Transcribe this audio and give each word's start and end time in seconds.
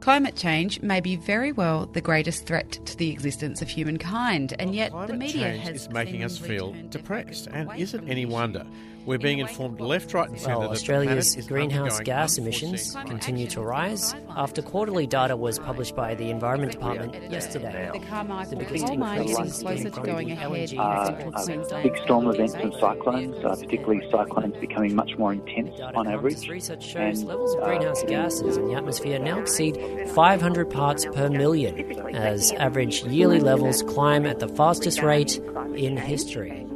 Climate 0.00 0.36
change 0.36 0.80
may 0.80 1.00
be 1.00 1.16
very 1.16 1.52
well 1.52 1.86
the 1.86 2.00
greatest 2.00 2.46
threat 2.46 2.70
to 2.86 2.96
the 2.96 3.10
existence 3.10 3.60
of 3.60 3.68
humankind, 3.68 4.54
and 4.58 4.74
yet 4.74 4.92
the 5.06 5.12
media 5.14 5.52
change 5.52 5.62
has 5.64 5.82
is 5.82 5.90
making 5.90 6.22
us 6.24 6.38
feel 6.38 6.74
depressed, 6.88 7.48
and 7.52 7.68
is 7.76 7.94
it 7.94 8.02
any 8.06 8.24
wonder? 8.24 8.64
We're 9.06 9.16
being 9.18 9.38
In 9.38 9.44
a 9.44 9.46
way 9.46 9.50
informed 9.52 9.80
left, 9.80 10.12
right, 10.12 10.28
and 10.28 10.38
centre 10.38 10.58
Well, 10.58 10.68
that 10.68 10.74
Australia's 10.74 11.34
the 11.34 11.42
planet 11.42 11.44
is 11.44 11.48
greenhouse 11.48 12.00
gas 12.00 12.36
emissions 12.36 12.94
continue 13.06 13.46
to 13.48 13.62
rise 13.62 14.14
after 14.36 14.60
quarterly 14.60 15.06
data 15.06 15.34
was 15.34 15.58
published 15.58 15.96
by 15.96 16.14
the 16.14 16.28
Environment 16.28 16.72
Department 16.72 17.14
yesterday. 17.32 17.88
The 17.90 18.00
Carmichael 18.00 18.58
The 18.58 18.64
coal 18.66 18.72
beginning 18.74 19.00
mine 19.00 19.20
of 19.20 19.26
closer 19.28 19.84
to 19.84 19.90
from 19.92 20.02
going 20.04 20.28
the 20.28 20.34
ahead. 20.34 20.50
LNG 20.50 20.72
in 20.74 20.78
Uh, 20.80 21.04
central 21.06 21.32
Queensland. 21.32 21.82
big 21.84 21.96
storm 22.04 22.26
events 22.28 22.54
and 22.54 22.74
cyclones, 22.74 23.36
uh, 23.44 23.56
particularly 23.56 24.10
cyclones 24.10 24.56
becoming 24.60 24.94
much 24.94 25.16
more 25.16 25.32
intense 25.32 25.80
on 25.80 26.06
average. 26.06 26.46
research 26.48 26.84
shows 26.84 27.20
and, 27.20 27.28
levels 27.28 27.54
of 27.54 27.62
uh, 27.62 27.66
greenhouse 27.66 28.02
gases 28.04 28.58
in 28.58 28.66
the 28.66 28.74
atmosphere 28.74 29.18
now 29.18 29.38
exceed 29.38 29.76
500 30.14 30.70
parts 30.70 31.04
per 31.06 31.28
million, 31.28 32.14
as 32.14 32.52
average 32.52 33.04
yearly 33.04 33.40
levels 33.40 33.82
climb 33.82 34.26
at 34.26 34.38
the 34.38 34.48
fastest 34.48 35.02
rate 35.02 35.38
in 35.74 35.96
history. 35.96 36.66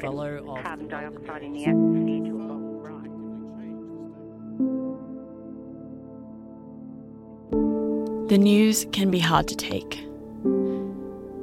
Follow 0.00 0.38
of 0.38 0.64
carbon 0.64 0.88
dioxide 0.88 1.42
in 1.42 1.52
the 1.52 1.64
atmosphere 1.66 2.24
to 2.24 2.30
a 2.30 2.38
bold 2.48 2.82
rise. 2.82 3.08
The 8.30 8.38
news 8.38 8.86
can 8.92 9.10
be 9.10 9.18
hard 9.18 9.48
to 9.48 9.56
take. 9.56 10.06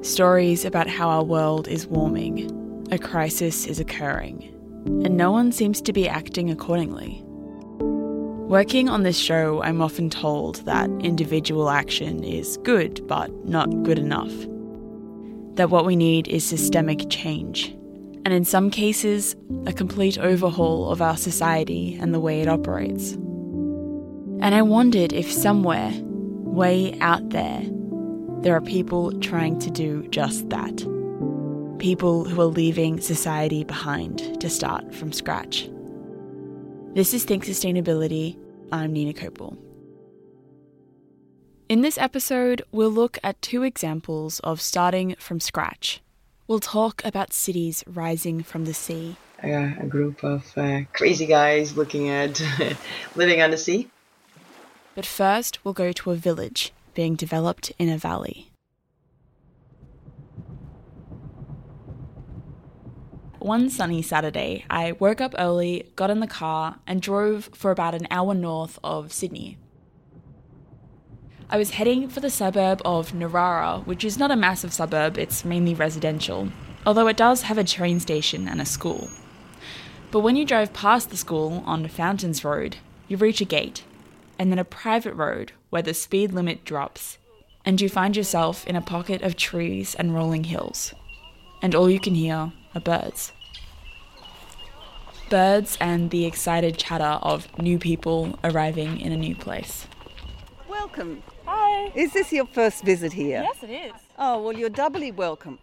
Stories 0.02 0.66
about 0.66 0.88
how 0.88 1.10
our 1.10 1.24
world 1.24 1.68
is 1.68 1.86
warming, 1.86 2.88
a 2.92 2.98
crisis 2.98 3.68
is 3.68 3.80
occurring, 3.80 4.42
and 4.86 5.18
no 5.18 5.32
one 5.32 5.52
seems 5.52 5.82
to 5.82 5.94
be 5.94 6.08
acting 6.08 6.50
accordingly. 6.50 7.24
Working 8.48 8.88
on 8.88 9.04
this 9.04 9.18
show, 9.18 9.62
I'm 9.62 9.82
often 9.82 10.10
told 10.10 10.64
that 10.66 10.90
individual 11.02 11.70
action 11.70 12.24
is 12.24 12.56
good, 12.64 13.06
but 13.06 13.30
not 13.46 13.84
good 13.84 14.00
enough. 14.00 14.32
That 15.56 15.70
what 15.70 15.86
we 15.86 15.98
need 15.98 16.30
is 16.30 16.46
systemic 16.46 17.10
change, 17.10 17.76
and 18.24 18.30
in 18.30 18.46
some 18.46 18.70
cases, 18.70 19.36
a 19.66 19.74
complete 19.74 20.18
overhaul 20.18 20.90
of 20.90 21.02
our 21.02 21.18
society 21.18 21.98
and 22.00 22.14
the 22.14 22.22
way 22.22 22.40
it 22.40 22.48
operates. 22.48 23.16
And 24.40 24.56
I 24.56 24.62
wondered 24.62 25.12
if 25.12 25.30
somewhere, 25.30 25.92
way 26.02 26.98
out 27.02 27.32
there, 27.32 27.64
there 28.44 28.56
are 28.56 28.62
people 28.62 29.12
trying 29.20 29.60
to 29.60 29.70
do 29.70 30.08
just 30.08 30.48
that. 30.52 30.78
People 31.80 32.24
who 32.24 32.40
are 32.40 32.46
leaving 32.46 33.02
society 33.02 33.66
behind 33.66 34.40
to 34.40 34.50
start 34.50 34.96
from 34.96 35.12
scratch. 35.12 35.70
This 36.94 37.14
is 37.14 37.24
Think 37.26 37.46
Sustainability. 37.46 38.38
I'm 38.72 38.92
Nina 38.94 39.14
Copel. 39.14 39.58
In 41.70 41.82
this 41.82 41.98
episode, 41.98 42.62
we'll 42.72 42.90
look 42.90 43.20
at 43.24 43.42
two 43.42 43.64
examples 43.64 44.40
of 44.40 44.62
starting 44.62 45.16
from 45.20 45.40
scratch. 45.40 46.02
We'll 46.48 46.60
talk 46.60 47.04
about 47.06 47.34
cities 47.34 47.84
rising 47.88 48.42
from 48.42 48.66
the 48.66 48.74
sea. 48.74 49.18
a, 49.44 49.76
a 49.80 49.86
group 49.86 50.24
of 50.24 50.52
uh, 50.58 50.82
crazy 50.94 51.26
guys 51.26 51.78
looking 51.78 52.10
at 52.10 52.42
living 53.16 53.42
on 53.42 53.52
the 53.52 53.58
sea. 53.58 53.90
But 54.96 55.06
first, 55.06 55.64
we'll 55.64 55.74
go 55.76 55.92
to 55.92 56.12
a 56.12 56.16
village 56.16 56.72
being 56.96 57.16
developed 57.16 57.72
in 57.78 57.90
a 57.90 57.98
valley. 57.98 58.47
One 63.40 63.70
sunny 63.70 64.02
Saturday, 64.02 64.66
I 64.68 64.94
woke 64.94 65.22
up 65.22 65.36
early, 65.38 65.92
got 65.96 66.10
in 66.10 66.22
the 66.22 66.28
car, 66.28 66.80
and 66.88 67.00
drove 67.00 67.52
for 67.54 67.70
about 67.70 67.94
an 67.94 68.08
hour 68.10 68.34
north 68.34 68.80
of 68.84 69.14
Sydney. 69.14 69.60
I 71.48 71.58
was 71.58 71.70
heading 71.72 72.10
for 72.10 72.20
the 72.20 72.32
suburb 72.32 72.82
of 72.84 73.12
Narara, 73.12 73.86
which 73.86 74.04
is 74.04 74.18
not 74.18 74.32
a 74.32 74.36
massive 74.36 74.74
suburb, 74.74 75.20
it's 75.20 75.46
mainly 75.46 75.76
residential, 75.76 76.50
although 76.86 77.08
it 77.08 77.16
does 77.16 77.44
have 77.44 77.60
a 77.60 77.64
train 77.64 78.00
station 78.00 78.48
and 78.48 78.60
a 78.60 78.66
school. 78.66 79.08
But 80.10 80.22
when 80.22 80.36
you 80.36 80.44
drive 80.44 80.74
past 80.74 81.12
the 81.12 81.18
school 81.18 81.64
on 81.66 81.88
Fountains 81.88 82.44
Road, 82.44 82.78
you 83.08 83.18
reach 83.18 83.40
a 83.40 83.46
gate, 83.46 83.84
and 84.40 84.52
then 84.52 84.60
a 84.60 84.66
private 84.66 85.14
road 85.14 85.52
where 85.70 85.84
the 85.84 85.94
speed 85.94 86.34
limit 86.34 86.66
drops, 86.66 87.20
and 87.64 87.80
you 87.80 87.88
find 87.88 88.18
yourself 88.18 88.66
in 88.66 88.76
a 88.76 88.82
pocket 88.82 89.22
of 89.22 89.36
trees 89.36 89.94
and 89.96 90.16
rolling 90.16 90.46
hills. 90.46 90.94
And 91.62 91.76
all 91.76 91.90
you 91.90 92.00
can 92.00 92.16
hear 92.16 92.52
are 92.76 92.82
birds. 92.82 93.32
Birds 95.30 95.78
and 95.82 96.10
the 96.10 96.26
excited 96.26 96.78
chatter 96.78 97.20
of 97.22 97.48
new 97.60 97.78
people 97.78 98.40
arriving 98.46 99.00
in 99.02 99.12
a 99.12 99.18
new 99.18 99.36
place. 99.36 99.86
Welcome. 100.70 101.22
Hi! 101.46 101.92
Is 101.96 102.14
this 102.14 102.32
your 102.32 102.46
first 102.48 102.84
visit 102.86 103.12
here? 103.12 103.44
Yes, 103.44 103.62
it 103.62 103.70
is. 103.70 103.92
Oh, 104.18 104.42
well, 104.42 104.54
you're 104.54 104.70
doubly 104.70 105.12
welcome. 105.12 105.60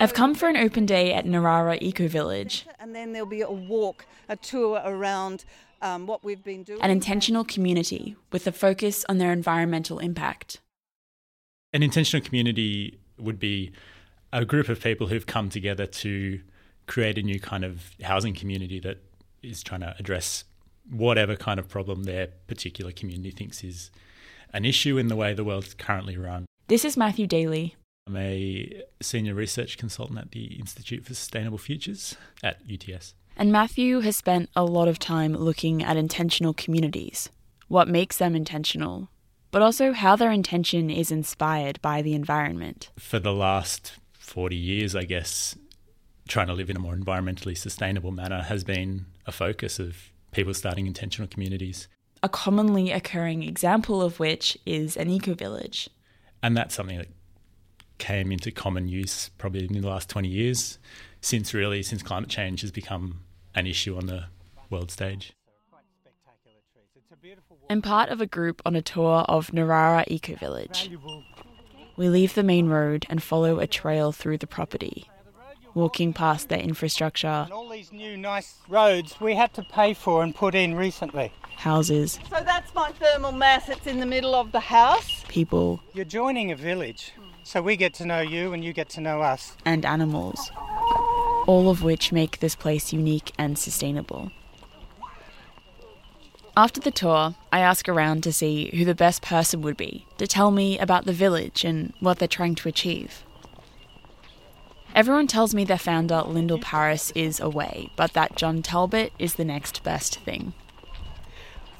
I've 0.00 0.14
come 0.14 0.34
for 0.34 0.48
an 0.48 0.56
open 0.56 0.86
day 0.86 1.12
at 1.12 1.26
Narara 1.26 1.80
Eco 1.82 2.08
Village, 2.08 2.66
And 2.80 2.94
then 2.94 3.12
there'll 3.12 3.28
be 3.28 3.42
a 3.42 3.50
walk, 3.50 4.06
a 4.28 4.36
tour 4.36 4.80
around 4.84 5.44
um, 5.82 6.06
what 6.06 6.24
we've 6.24 6.42
been 6.42 6.62
doing. 6.62 6.80
an 6.80 6.90
intentional 6.90 7.44
community 7.44 8.16
with 8.32 8.46
a 8.46 8.52
focus 8.52 9.04
on 9.08 9.18
their 9.18 9.32
environmental 9.32 9.98
impact. 9.98 10.60
An 11.72 11.82
intentional 11.82 12.24
community 12.24 12.98
would 13.18 13.38
be 13.38 13.70
a 14.32 14.44
group 14.44 14.68
of 14.68 14.80
people 14.82 15.08
who've 15.08 15.26
come 15.26 15.48
together 15.50 15.86
to 15.86 16.40
create 16.86 17.18
a 17.18 17.22
new 17.22 17.40
kind 17.40 17.64
of 17.64 17.90
housing 18.02 18.34
community 18.34 18.80
that 18.80 18.98
is 19.42 19.62
trying 19.62 19.80
to 19.80 19.94
address 19.98 20.44
whatever 20.90 21.36
kind 21.36 21.58
of 21.58 21.68
problem 21.68 22.04
their 22.04 22.28
particular 22.46 22.92
community 22.92 23.30
thinks 23.30 23.64
is 23.64 23.90
an 24.52 24.64
issue 24.64 24.98
in 24.98 25.08
the 25.08 25.16
way 25.16 25.34
the 25.34 25.44
world's 25.44 25.74
currently 25.74 26.16
run. 26.16 26.46
This 26.68 26.84
is 26.84 26.96
Matthew 26.96 27.26
Daly. 27.26 27.76
I'm 28.06 28.16
a 28.16 28.82
senior 29.00 29.34
research 29.34 29.78
consultant 29.78 30.18
at 30.18 30.30
the 30.32 30.44
Institute 30.58 31.04
for 31.04 31.14
Sustainable 31.14 31.58
Futures 31.58 32.16
at 32.42 32.60
UTS. 32.70 33.14
And 33.36 33.50
Matthew 33.50 34.00
has 34.00 34.16
spent 34.16 34.50
a 34.54 34.64
lot 34.64 34.88
of 34.88 34.98
time 34.98 35.34
looking 35.34 35.82
at 35.82 35.96
intentional 35.96 36.54
communities, 36.54 37.30
what 37.68 37.88
makes 37.88 38.18
them 38.18 38.36
intentional, 38.36 39.08
but 39.50 39.62
also 39.62 39.92
how 39.92 40.16
their 40.16 40.30
intention 40.30 40.90
is 40.90 41.10
inspired 41.10 41.80
by 41.80 42.02
the 42.02 42.14
environment. 42.14 42.90
For 42.98 43.18
the 43.18 43.32
last 43.32 43.94
40 44.12 44.54
years, 44.54 44.94
I 44.94 45.04
guess, 45.04 45.56
trying 46.28 46.46
to 46.46 46.52
live 46.52 46.70
in 46.70 46.76
a 46.76 46.80
more 46.80 46.94
environmentally 46.94 47.56
sustainable 47.56 48.10
manner 48.10 48.42
has 48.42 48.64
been 48.64 49.06
a 49.26 49.32
focus 49.32 49.78
of 49.78 49.96
people 50.32 50.54
starting 50.54 50.86
intentional 50.86 51.28
communities. 51.28 51.88
A 52.22 52.28
commonly 52.28 52.90
occurring 52.90 53.42
example 53.42 54.00
of 54.02 54.18
which 54.18 54.58
is 54.64 54.96
an 54.96 55.10
eco 55.10 55.34
village. 55.34 55.90
And 56.42 56.56
that's 56.56 56.74
something 56.74 56.98
that 56.98 57.08
came 57.98 58.32
into 58.32 58.50
common 58.50 58.88
use 58.88 59.30
probably 59.38 59.64
in 59.64 59.80
the 59.80 59.88
last 59.88 60.08
20 60.08 60.28
years, 60.28 60.78
since 61.20 61.54
really, 61.54 61.82
since 61.82 62.02
climate 62.02 62.28
change 62.28 62.62
has 62.62 62.70
become 62.70 63.20
an 63.54 63.66
issue 63.66 63.96
on 63.96 64.06
the 64.06 64.24
world 64.70 64.90
stage. 64.90 65.32
I'm 67.70 67.80
part 67.80 68.10
of 68.10 68.20
a 68.20 68.26
group 68.26 68.60
on 68.66 68.76
a 68.76 68.82
tour 68.82 69.24
of 69.28 69.50
Narara 69.52 70.04
Eco 70.08 70.34
Village. 70.36 70.90
We 71.96 72.08
leave 72.08 72.34
the 72.34 72.42
main 72.42 72.68
road 72.68 73.06
and 73.08 73.22
follow 73.22 73.58
a 73.58 73.66
trail 73.66 74.12
through 74.12 74.38
the 74.38 74.46
property, 74.46 75.08
walking 75.74 76.12
past 76.12 76.48
their 76.48 76.58
infrastructure, 76.60 77.26
And 77.44 77.52
all 77.52 77.68
these 77.68 77.92
new 77.92 78.16
nice 78.16 78.54
roads 78.68 79.20
we 79.20 79.34
had 79.34 79.52
to 79.54 79.62
pay 79.62 79.94
for 79.94 80.22
and 80.22 80.34
put 80.34 80.54
in 80.54 80.74
recently. 80.74 81.32
houses, 81.56 82.18
So 82.30 82.42
that's 82.44 82.74
my 82.74 82.90
thermal 82.92 83.32
mass. 83.32 83.68
It's 83.68 83.86
in 83.86 84.00
the 84.00 84.06
middle 84.06 84.34
of 84.34 84.52
the 84.52 84.60
house. 84.60 85.24
people, 85.28 85.80
You're 85.92 86.04
joining 86.04 86.50
a 86.52 86.56
village, 86.56 87.12
so 87.42 87.60
we 87.62 87.76
get 87.76 87.94
to 87.94 88.04
know 88.06 88.20
you 88.20 88.52
and 88.52 88.64
you 88.64 88.72
get 88.72 88.88
to 88.90 89.00
know 89.00 89.20
us. 89.22 89.56
and 89.64 89.84
animals, 89.84 90.50
all 91.46 91.68
of 91.70 91.82
which 91.82 92.12
make 92.12 92.38
this 92.40 92.54
place 92.54 92.92
unique 92.92 93.32
and 93.38 93.58
sustainable. 93.58 94.30
After 96.56 96.80
the 96.80 96.92
tour, 96.92 97.34
I 97.52 97.58
ask 97.58 97.88
around 97.88 98.22
to 98.22 98.32
see 98.32 98.70
who 98.76 98.84
the 98.84 98.94
best 98.94 99.22
person 99.22 99.60
would 99.62 99.76
be 99.76 100.06
to 100.18 100.26
tell 100.28 100.52
me 100.52 100.78
about 100.78 101.04
the 101.04 101.12
village 101.12 101.64
and 101.64 101.92
what 101.98 102.18
they're 102.20 102.28
trying 102.28 102.54
to 102.56 102.68
achieve. 102.68 103.24
Everyone 104.94 105.26
tells 105.26 105.56
me 105.56 105.64
their 105.64 105.76
founder, 105.76 106.22
Lyndall 106.22 106.60
Parris, 106.60 107.10
is 107.16 107.40
away, 107.40 107.90
but 107.96 108.12
that 108.12 108.36
John 108.36 108.62
Talbot 108.62 109.12
is 109.18 109.34
the 109.34 109.44
next 109.44 109.82
best 109.82 110.20
thing. 110.20 110.52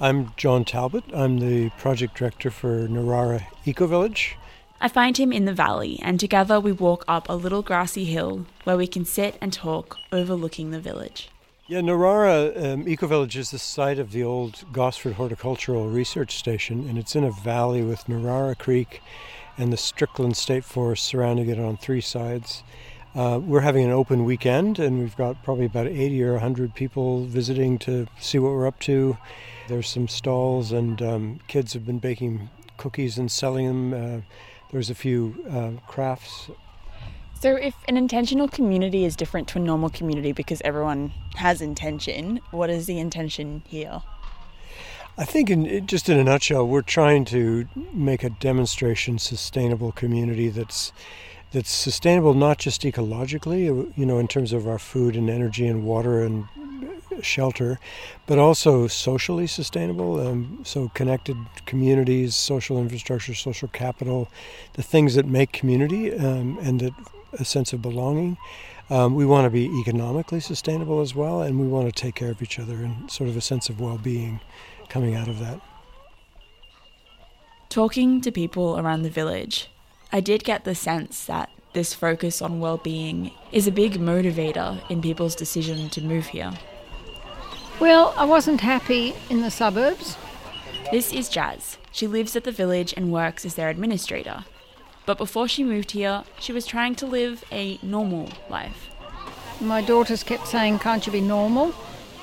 I'm 0.01 0.33
John 0.35 0.65
Talbot. 0.65 1.05
I'm 1.13 1.39
the 1.39 1.69
project 1.77 2.17
director 2.17 2.51
for 2.51 2.89
Narara 2.89 3.45
Eco 3.63 3.87
Village. 3.87 4.35
I 4.81 4.89
find 4.89 5.15
him 5.15 5.31
in 5.31 5.45
the 5.45 5.53
valley, 5.53 5.97
and 6.01 6.19
together 6.19 6.59
we 6.59 6.73
walk 6.73 7.05
up 7.07 7.29
a 7.29 7.33
little 7.33 7.61
grassy 7.61 8.03
hill 8.03 8.47
where 8.65 8.75
we 8.75 8.85
can 8.85 9.05
sit 9.05 9.37
and 9.39 9.53
talk 9.53 9.97
overlooking 10.11 10.71
the 10.71 10.81
village. 10.81 11.29
Yeah, 11.67 11.79
Narara 11.79 12.73
um, 12.73 12.85
Eco 12.85 13.07
Village 13.07 13.37
is 13.37 13.49
the 13.49 13.59
site 13.59 13.97
of 13.97 14.11
the 14.11 14.23
old 14.23 14.65
Gosford 14.73 15.13
Horticultural 15.13 15.87
Research 15.87 16.35
Station, 16.35 16.89
and 16.89 16.97
it's 16.97 17.15
in 17.15 17.23
a 17.23 17.31
valley 17.31 17.81
with 17.81 18.07
Narara 18.07 18.57
Creek 18.57 19.01
and 19.57 19.71
the 19.71 19.77
Strickland 19.77 20.35
State 20.35 20.65
Forest 20.65 21.05
surrounding 21.05 21.47
it 21.47 21.57
on 21.57 21.77
three 21.77 22.01
sides. 22.01 22.61
Uh, 23.15 23.39
we're 23.39 23.61
having 23.61 23.85
an 23.85 23.91
open 23.91 24.25
weekend, 24.25 24.77
and 24.77 24.99
we've 24.99 25.15
got 25.15 25.41
probably 25.41 25.65
about 25.65 25.87
80 25.87 26.21
or 26.21 26.33
100 26.33 26.75
people 26.75 27.23
visiting 27.25 27.77
to 27.79 28.07
see 28.19 28.37
what 28.37 28.51
we're 28.51 28.67
up 28.67 28.79
to. 28.81 29.17
There's 29.69 29.87
some 29.87 30.09
stalls, 30.09 30.73
and 30.73 31.01
um, 31.01 31.39
kids 31.47 31.71
have 31.73 31.85
been 31.85 31.99
baking 31.99 32.49
cookies 32.75 33.17
and 33.17 33.31
selling 33.31 33.67
them. 33.67 33.93
Uh, 33.93 34.21
there's 34.73 34.89
a 34.89 34.95
few 34.95 35.33
uh, 35.49 35.71
crafts. 35.87 36.49
So, 37.39 37.55
if 37.55 37.73
an 37.87 37.95
intentional 37.95 38.49
community 38.49 39.05
is 39.05 39.15
different 39.15 39.47
to 39.49 39.59
a 39.59 39.61
normal 39.61 39.89
community 39.89 40.33
because 40.33 40.61
everyone 40.65 41.13
has 41.35 41.61
intention, 41.61 42.41
what 42.51 42.69
is 42.69 42.85
the 42.85 42.99
intention 42.99 43.63
here? 43.65 44.01
I 45.17 45.23
think, 45.23 45.49
in, 45.49 45.87
just 45.87 46.09
in 46.09 46.17
a 46.17 46.23
nutshell, 46.25 46.67
we're 46.67 46.81
trying 46.81 47.23
to 47.25 47.69
make 47.93 48.25
a 48.25 48.29
demonstration 48.29 49.19
sustainable 49.19 49.93
community 49.93 50.49
that's 50.49 50.91
that's 51.55 51.71
sustainable 51.71 52.33
not 52.33 52.57
just 52.57 52.81
ecologically, 52.81 53.63
you 53.95 54.05
know, 54.05 54.19
in 54.19 54.27
terms 54.27 54.51
of 54.51 54.67
our 54.67 54.77
food 54.77 55.15
and 55.15 55.29
energy 55.29 55.65
and 55.65 55.85
water 55.85 56.21
and 56.21 56.45
shelter, 57.21 57.79
but 58.25 58.37
also 58.37 58.87
socially 58.87 59.47
sustainable. 59.47 60.19
Um, 60.19 60.59
so 60.65 60.89
connected 60.89 61.37
communities, 61.65 62.35
social 62.35 62.77
infrastructure, 62.77 63.33
social 63.33 63.69
capital, 63.69 64.27
the 64.73 64.83
things 64.83 65.15
that 65.15 65.27
make 65.27 65.53
community 65.53 66.13
um, 66.13 66.59
and 66.61 66.81
that 66.81 66.91
a 67.39 67.45
sense 67.45 67.71
of 67.71 67.81
belonging. 67.81 68.37
Um, 68.89 69.15
we 69.15 69.25
want 69.25 69.45
to 69.45 69.49
be 69.49 69.67
economically 69.79 70.41
sustainable 70.41 70.99
as 70.99 71.15
well, 71.15 71.41
and 71.41 71.57
we 71.57 71.67
want 71.67 71.87
to 71.87 71.93
take 71.93 72.15
care 72.15 72.31
of 72.31 72.41
each 72.41 72.59
other 72.59 72.75
and 72.75 73.09
sort 73.09 73.29
of 73.29 73.37
a 73.37 73.41
sense 73.41 73.69
of 73.69 73.79
well-being 73.79 74.41
coming 74.89 75.15
out 75.15 75.29
of 75.29 75.39
that. 75.39 75.61
Talking 77.69 78.19
to 78.21 78.31
people 78.31 78.77
around 78.77 79.03
the 79.03 79.09
village, 79.09 79.69
I 80.15 80.21
did 80.21 80.45
get 80.45 80.63
the 80.63 80.75
sense 80.75 81.25
that 81.25 81.49
this 81.73 81.93
focus 81.93 82.41
on 82.41 82.61
well-being 82.61 83.31
is 83.51 83.67
a 83.67 83.71
big 83.71 83.95
motivator 83.95 84.79
in 84.89 85.01
people's 85.01 85.35
decision 85.35 85.89
to 85.89 85.99
move 85.99 86.27
here. 86.27 86.53
Well, 87.81 88.13
I 88.15 88.23
wasn't 88.23 88.61
happy 88.61 89.13
in 89.29 89.41
the 89.41 89.51
suburbs. 89.51 90.15
This 90.89 91.11
is 91.11 91.27
Jazz. 91.27 91.77
She 91.91 92.07
lives 92.07 92.33
at 92.37 92.45
the 92.45 92.53
village 92.53 92.93
and 92.95 93.11
works 93.11 93.43
as 93.43 93.55
their 93.55 93.67
administrator. 93.67 94.45
But 95.05 95.17
before 95.17 95.49
she 95.49 95.65
moved 95.65 95.91
here, 95.91 96.23
she 96.39 96.53
was 96.53 96.65
trying 96.65 96.95
to 96.95 97.05
live 97.05 97.43
a 97.51 97.77
normal 97.83 98.29
life. 98.49 98.89
My 99.59 99.81
daughters 99.81 100.23
kept 100.23 100.47
saying, 100.47 100.79
Can't 100.79 101.05
you 101.05 101.11
be 101.11 101.19
normal? 101.19 101.75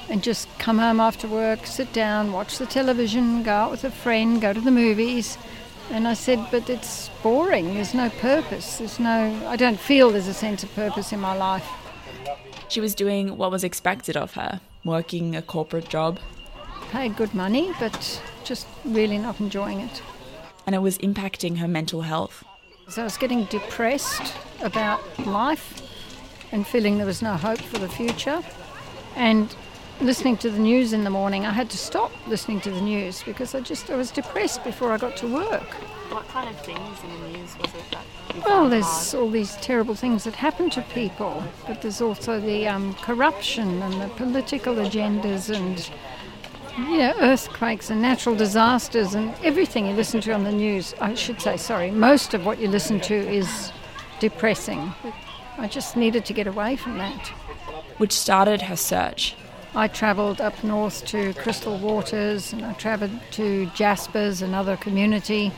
And 0.08 0.22
just 0.22 0.48
come 0.58 0.78
home 0.78 0.98
after 0.98 1.28
work, 1.28 1.66
sit 1.66 1.92
down, 1.92 2.32
watch 2.32 2.56
the 2.56 2.64
television, 2.64 3.42
go 3.42 3.52
out 3.52 3.70
with 3.70 3.84
a 3.84 3.90
friend, 3.90 4.40
go 4.40 4.54
to 4.54 4.62
the 4.62 4.70
movies. 4.70 5.36
And 5.92 6.08
I 6.08 6.14
said, 6.14 6.46
But 6.50 6.70
it's 6.70 7.10
boring. 7.22 7.74
There's 7.74 7.92
no 7.92 8.08
purpose. 8.08 8.78
There's 8.78 8.98
no, 8.98 9.46
I 9.46 9.56
don't 9.56 9.78
feel 9.78 10.10
there's 10.10 10.26
a 10.26 10.32
sense 10.34 10.62
of 10.62 10.74
purpose 10.74 11.12
in 11.12 11.20
my 11.20 11.36
life. 11.36 11.68
She 12.68 12.80
was 12.80 12.94
doing 12.94 13.36
what 13.36 13.50
was 13.50 13.62
expected 13.62 14.16
of 14.16 14.32
her, 14.32 14.60
working 14.86 15.36
a 15.36 15.42
corporate 15.42 15.90
job. 15.90 16.18
Paid 16.90 17.16
good 17.16 17.34
money, 17.34 17.72
but 17.78 18.22
just 18.42 18.66
really 18.86 19.18
not 19.18 19.38
enjoying 19.38 19.80
it. 19.80 20.02
And 20.66 20.74
it 20.74 20.78
was 20.78 20.96
impacting 20.98 21.58
her 21.58 21.68
mental 21.68 22.00
health. 22.00 22.42
So 22.88 23.02
I 23.02 23.04
was 23.04 23.18
getting 23.18 23.44
depressed 23.44 24.34
about 24.62 25.02
life 25.26 25.82
and 26.52 26.66
feeling 26.66 26.96
there 26.96 27.06
was 27.06 27.20
no 27.20 27.34
hope 27.34 27.60
for 27.60 27.78
the 27.78 27.88
future. 27.88 28.42
And 29.14 29.54
listening 30.04 30.36
to 30.38 30.50
the 30.50 30.58
news 30.58 30.92
in 30.92 31.04
the 31.04 31.10
morning, 31.10 31.46
I 31.46 31.50
had 31.50 31.70
to 31.70 31.78
stop 31.78 32.10
listening 32.26 32.60
to 32.62 32.70
the 32.70 32.80
news 32.80 33.22
because 33.22 33.54
I 33.54 33.60
just 33.60 33.90
I 33.90 33.96
was 33.96 34.10
depressed 34.10 34.64
before 34.64 34.92
I 34.92 34.98
got 34.98 35.16
to 35.18 35.26
work. 35.26 35.68
What 36.10 36.26
kind 36.28 36.48
of 36.48 36.60
things 36.60 37.02
in 37.04 37.10
the 37.10 37.38
news 37.38 37.56
was 37.58 37.74
it 37.74 37.84
that? 37.92 38.44
well, 38.44 38.68
there's 38.68 39.12
hard? 39.12 39.22
all 39.22 39.30
these 39.30 39.56
terrible 39.56 39.94
things 39.94 40.24
that 40.24 40.34
happen 40.34 40.70
to 40.70 40.82
people, 40.94 41.42
but 41.66 41.82
there's 41.82 42.00
also 42.00 42.40
the 42.40 42.66
um, 42.66 42.94
corruption 42.94 43.82
and 43.82 44.00
the 44.00 44.08
political 44.16 44.74
agendas 44.76 45.54
and 45.54 45.90
you 46.78 46.98
know, 46.98 47.14
earthquakes 47.20 47.90
and 47.90 48.00
natural 48.00 48.34
disasters 48.34 49.14
and 49.14 49.34
everything 49.44 49.86
you 49.86 49.92
listen 49.92 50.20
to 50.22 50.32
on 50.32 50.44
the 50.44 50.52
news. 50.52 50.94
I 51.00 51.14
should 51.14 51.40
say, 51.40 51.56
sorry, 51.56 51.90
most 51.90 52.34
of 52.34 52.44
what 52.46 52.58
you 52.58 52.68
listen 52.68 53.00
to 53.00 53.14
is 53.14 53.72
depressing. 54.20 54.92
I 55.58 55.68
just 55.68 55.96
needed 55.96 56.24
to 56.26 56.32
get 56.32 56.46
away 56.46 56.76
from 56.76 56.98
that. 56.98 57.28
Which 57.98 58.12
started 58.12 58.62
her 58.62 58.76
search. 58.76 59.36
I 59.74 59.88
travelled 59.88 60.40
up 60.42 60.62
north 60.62 61.06
to 61.06 61.32
Crystal 61.34 61.78
Waters 61.78 62.52
and 62.52 62.62
I 62.62 62.74
travelled 62.74 63.18
to 63.32 63.66
Jaspers, 63.74 64.42
another 64.42 64.76
community, 64.76 65.50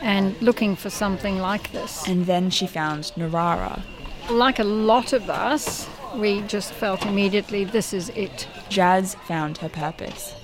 and 0.00 0.40
looking 0.40 0.76
for 0.76 0.88
something 0.88 1.38
like 1.38 1.72
this. 1.72 2.06
And 2.06 2.26
then 2.26 2.50
she 2.50 2.68
found 2.68 3.04
Narara. 3.16 3.82
Like 4.30 4.60
a 4.60 4.64
lot 4.64 5.12
of 5.12 5.28
us, 5.28 5.88
we 6.14 6.42
just 6.42 6.72
felt 6.72 7.04
immediately 7.04 7.64
this 7.64 7.92
is 7.92 8.08
it. 8.10 8.46
Jazz 8.68 9.16
found 9.26 9.58
her 9.58 9.68
purpose. 9.68 10.34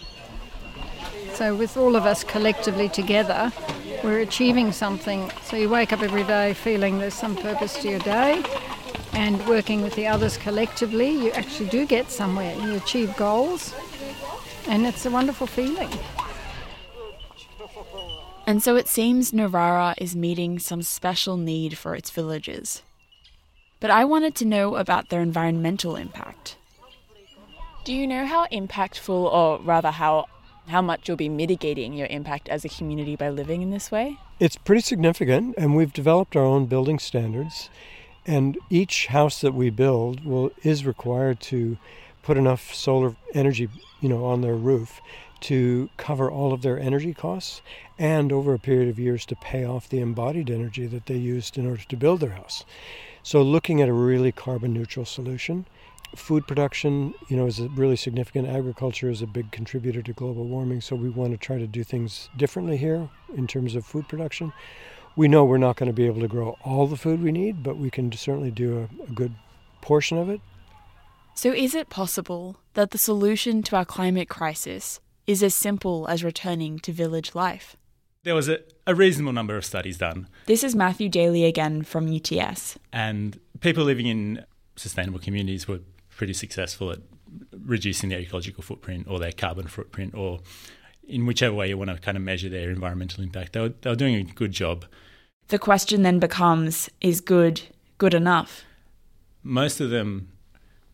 So, 1.34 1.54
with 1.54 1.76
all 1.76 1.96
of 1.96 2.06
us 2.06 2.24
collectively 2.24 2.88
together, 2.88 3.52
we're 4.02 4.20
achieving 4.20 4.72
something. 4.72 5.30
So, 5.44 5.56
you 5.56 5.68
wake 5.68 5.92
up 5.92 6.02
every 6.02 6.24
day 6.24 6.54
feeling 6.54 6.98
there's 6.98 7.14
some 7.14 7.36
purpose 7.36 7.74
to 7.82 7.90
your 7.90 7.98
day, 8.00 8.42
and 9.12 9.44
working 9.46 9.82
with 9.82 9.94
the 9.94 10.06
others 10.06 10.36
collectively, 10.36 11.10
you 11.10 11.30
actually 11.32 11.68
do 11.68 11.86
get 11.86 12.10
somewhere. 12.10 12.54
You 12.56 12.74
achieve 12.74 13.16
goals, 13.16 13.74
and 14.68 14.86
it's 14.86 15.06
a 15.06 15.10
wonderful 15.10 15.46
feeling. 15.46 15.90
And 18.46 18.62
so 18.62 18.76
it 18.76 18.86
seems 18.86 19.32
Narara 19.32 19.94
is 19.98 20.14
meeting 20.14 20.58
some 20.58 20.82
special 20.82 21.36
need 21.36 21.76
for 21.76 21.94
its 21.94 22.10
villagers. 22.10 22.82
But 23.80 23.90
I 23.90 24.04
wanted 24.04 24.34
to 24.36 24.44
know 24.44 24.76
about 24.76 25.08
their 25.08 25.20
environmental 25.20 25.96
impact. 25.96 26.56
Do 27.84 27.92
you 27.92 28.06
know 28.06 28.24
how 28.24 28.46
impactful, 28.46 29.08
or 29.08 29.60
rather, 29.60 29.90
how 29.90 30.26
how 30.68 30.82
much 30.82 31.06
you'll 31.06 31.16
be 31.16 31.28
mitigating 31.28 31.92
your 31.92 32.08
impact 32.08 32.48
as 32.48 32.64
a 32.64 32.68
community 32.68 33.14
by 33.14 33.28
living 33.28 33.62
in 33.62 33.70
this 33.70 33.90
way? 33.90 34.18
It's 34.40 34.56
pretty 34.56 34.82
significant, 34.82 35.54
and 35.56 35.76
we've 35.76 35.92
developed 35.92 36.34
our 36.36 36.44
own 36.44 36.66
building 36.66 36.98
standards. 36.98 37.70
And 38.26 38.58
each 38.68 39.06
house 39.06 39.40
that 39.40 39.54
we 39.54 39.70
build 39.70 40.24
will 40.24 40.50
is 40.62 40.84
required 40.84 41.40
to 41.42 41.78
put 42.22 42.36
enough 42.36 42.74
solar 42.74 43.14
energy, 43.34 43.68
you 44.00 44.08
know, 44.08 44.24
on 44.24 44.40
their 44.40 44.56
roof 44.56 45.00
to 45.38 45.88
cover 45.96 46.30
all 46.30 46.52
of 46.52 46.62
their 46.62 46.78
energy 46.78 47.14
costs 47.14 47.62
and 47.98 48.32
over 48.32 48.52
a 48.52 48.58
period 48.58 48.88
of 48.88 48.98
years 48.98 49.24
to 49.26 49.36
pay 49.36 49.64
off 49.64 49.88
the 49.88 50.00
embodied 50.00 50.50
energy 50.50 50.86
that 50.86 51.06
they 51.06 51.16
used 51.16 51.56
in 51.56 51.66
order 51.66 51.84
to 51.84 51.96
build 51.96 52.20
their 52.20 52.30
house. 52.30 52.64
So 53.22 53.42
looking 53.42 53.80
at 53.80 53.88
a 53.88 53.92
really 53.92 54.32
carbon 54.32 54.72
neutral 54.72 55.06
solution 55.06 55.66
food 56.14 56.46
production, 56.46 57.14
you 57.28 57.36
know, 57.36 57.46
is 57.46 57.60
a 57.60 57.68
really 57.70 57.96
significant. 57.96 58.48
Agriculture 58.48 59.10
is 59.10 59.22
a 59.22 59.26
big 59.26 59.50
contributor 59.50 60.02
to 60.02 60.12
global 60.12 60.44
warming, 60.44 60.80
so 60.80 60.96
we 60.96 61.10
want 61.10 61.32
to 61.32 61.36
try 61.36 61.58
to 61.58 61.66
do 61.66 61.84
things 61.84 62.28
differently 62.36 62.76
here 62.76 63.08
in 63.34 63.46
terms 63.46 63.74
of 63.74 63.84
food 63.84 64.08
production. 64.08 64.52
We 65.16 65.28
know 65.28 65.46
we're 65.46 65.56
not 65.56 65.76
going 65.76 65.88
to 65.88 65.94
be 65.94 66.06
able 66.06 66.20
to 66.20 66.28
grow 66.28 66.58
all 66.62 66.86
the 66.86 66.96
food 66.96 67.22
we 67.22 67.32
need, 67.32 67.62
but 67.62 67.78
we 67.78 67.90
can 67.90 68.12
certainly 68.12 68.50
do 68.50 68.88
a, 69.00 69.04
a 69.04 69.12
good 69.14 69.34
portion 69.80 70.18
of 70.18 70.28
it. 70.28 70.42
So, 71.34 71.52
is 71.52 71.74
it 71.74 71.88
possible 71.88 72.58
that 72.74 72.90
the 72.90 72.98
solution 72.98 73.62
to 73.64 73.76
our 73.76 73.84
climate 73.84 74.28
crisis 74.28 75.00
is 75.26 75.42
as 75.42 75.54
simple 75.54 76.06
as 76.08 76.22
returning 76.22 76.78
to 76.80 76.92
village 76.92 77.34
life? 77.34 77.76
There 78.24 78.34
was 78.34 78.48
a, 78.48 78.58
a 78.86 78.94
reasonable 78.94 79.32
number 79.32 79.56
of 79.56 79.64
studies 79.64 79.98
done. 79.98 80.28
This 80.46 80.64
is 80.64 80.74
Matthew 80.74 81.08
Daly 81.08 81.44
again 81.44 81.82
from 81.82 82.14
UTS. 82.14 82.78
And 82.92 83.38
people 83.60 83.84
living 83.84 84.06
in 84.06 84.44
sustainable 84.76 85.20
communities 85.20 85.66
were 85.66 85.80
pretty 86.10 86.32
successful 86.32 86.90
at 86.90 86.98
reducing 87.64 88.10
their 88.10 88.18
ecological 88.18 88.62
footprint 88.62 89.06
or 89.08 89.18
their 89.18 89.32
carbon 89.32 89.66
footprint 89.66 90.14
or 90.14 90.40
in 91.08 91.26
whichever 91.26 91.54
way 91.54 91.68
you 91.68 91.78
want 91.78 91.90
to 91.90 91.96
kind 91.98 92.16
of 92.16 92.22
measure 92.22 92.48
their 92.48 92.70
environmental 92.70 93.22
impact. 93.22 93.52
They 93.52 93.60
were, 93.60 93.74
they 93.80 93.90
were 93.90 93.96
doing 93.96 94.14
a 94.16 94.22
good 94.24 94.52
job. 94.52 94.84
The 95.48 95.58
question 95.58 96.02
then 96.02 96.18
becomes 96.18 96.90
is 97.00 97.20
good 97.20 97.62
good 97.98 98.14
enough? 98.14 98.64
Most 99.42 99.80
of 99.80 99.90
them 99.90 100.32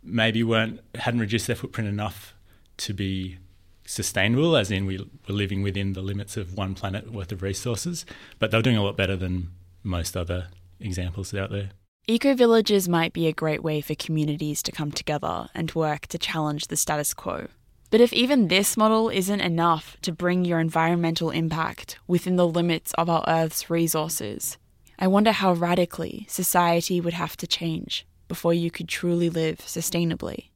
maybe 0.02 0.42
weren't 0.42 0.80
hadn't 0.94 1.20
reduced 1.20 1.46
their 1.46 1.56
footprint 1.56 1.88
enough 1.88 2.34
to 2.78 2.92
be 2.92 3.38
sustainable, 3.84 4.56
as 4.56 4.70
in 4.70 4.86
we 4.86 4.98
were 4.98 5.34
living 5.34 5.62
within 5.62 5.92
the 5.92 6.02
limits 6.02 6.36
of 6.36 6.56
one 6.56 6.74
planet 6.74 7.12
worth 7.12 7.32
of 7.32 7.42
resources, 7.42 8.06
but 8.38 8.50
they 8.50 8.58
were 8.58 8.62
doing 8.62 8.76
a 8.76 8.82
lot 8.82 8.96
better 8.96 9.16
than 9.16 9.50
most 9.82 10.16
other 10.16 10.48
examples 10.80 11.34
out 11.34 11.50
there. 11.50 11.70
Eco 12.08 12.34
villages 12.34 12.88
might 12.88 13.12
be 13.12 13.26
a 13.26 13.32
great 13.32 13.62
way 13.62 13.80
for 13.80 13.94
communities 13.94 14.62
to 14.62 14.72
come 14.72 14.90
together 14.90 15.48
and 15.54 15.72
work 15.74 16.06
to 16.08 16.18
challenge 16.18 16.66
the 16.66 16.76
status 16.76 17.14
quo. 17.14 17.46
But 17.92 18.00
if 18.00 18.14
even 18.14 18.48
this 18.48 18.74
model 18.74 19.10
isn't 19.10 19.42
enough 19.42 19.98
to 20.00 20.12
bring 20.12 20.46
your 20.46 20.58
environmental 20.60 21.28
impact 21.28 21.98
within 22.06 22.36
the 22.36 22.48
limits 22.48 22.94
of 22.94 23.10
our 23.10 23.22
Earth's 23.28 23.68
resources, 23.68 24.56
I 24.98 25.08
wonder 25.08 25.30
how 25.30 25.52
radically 25.52 26.24
society 26.26 27.02
would 27.02 27.12
have 27.12 27.36
to 27.36 27.46
change 27.46 28.06
before 28.28 28.54
you 28.54 28.70
could 28.70 28.88
truly 28.88 29.28
live 29.28 29.58
sustainably. 29.58 30.48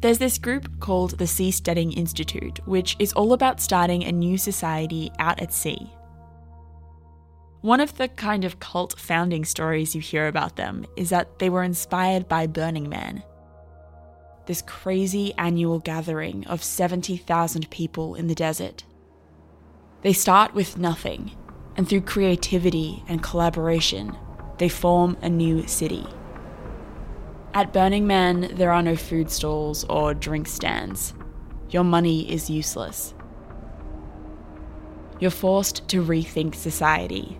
There's 0.00 0.18
this 0.18 0.36
group 0.36 0.78
called 0.78 1.16
the 1.16 1.24
Seasteading 1.24 1.96
Institute, 1.96 2.60
which 2.66 2.96
is 2.98 3.14
all 3.14 3.32
about 3.32 3.62
starting 3.62 4.04
a 4.04 4.12
new 4.12 4.36
society 4.36 5.10
out 5.18 5.40
at 5.40 5.54
sea. 5.54 5.90
One 7.62 7.80
of 7.80 7.98
the 7.98 8.08
kind 8.08 8.44
of 8.46 8.58
cult 8.58 8.98
founding 8.98 9.44
stories 9.44 9.94
you 9.94 10.00
hear 10.00 10.26
about 10.28 10.56
them 10.56 10.86
is 10.96 11.10
that 11.10 11.38
they 11.38 11.50
were 11.50 11.62
inspired 11.62 12.26
by 12.26 12.46
Burning 12.46 12.88
Man. 12.88 13.22
this 14.46 14.62
crazy 14.62 15.32
annual 15.38 15.78
gathering 15.78 16.44
of 16.48 16.60
70,000 16.60 17.70
people 17.70 18.16
in 18.16 18.26
the 18.26 18.34
desert. 18.34 18.82
They 20.02 20.12
start 20.12 20.54
with 20.54 20.76
nothing, 20.76 21.30
and 21.76 21.88
through 21.88 22.00
creativity 22.00 23.04
and 23.06 23.22
collaboration, 23.22 24.16
they 24.58 24.68
form 24.68 25.16
a 25.22 25.28
new 25.28 25.68
city. 25.68 26.04
At 27.54 27.72
Burning 27.72 28.08
Man, 28.08 28.50
there 28.56 28.72
are 28.72 28.82
no 28.82 28.96
food 28.96 29.30
stalls 29.30 29.84
or 29.84 30.14
drink 30.14 30.48
stands. 30.48 31.14
Your 31.68 31.84
money 31.84 32.28
is 32.28 32.50
useless. 32.50 33.14
You're 35.20 35.30
forced 35.30 35.86
to 35.90 36.02
rethink 36.02 36.56
society. 36.56 37.38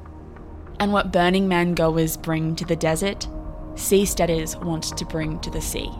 And 0.80 0.94
what 0.94 1.12
Burning 1.12 1.46
Man 1.46 1.74
goers 1.74 2.16
bring 2.16 2.56
to 2.56 2.64
the 2.64 2.74
desert, 2.74 3.28
seasteaders 3.74 4.58
want 4.64 4.96
to 4.96 5.04
bring 5.04 5.38
to 5.40 5.50
the 5.50 5.60
sea. 5.60 5.90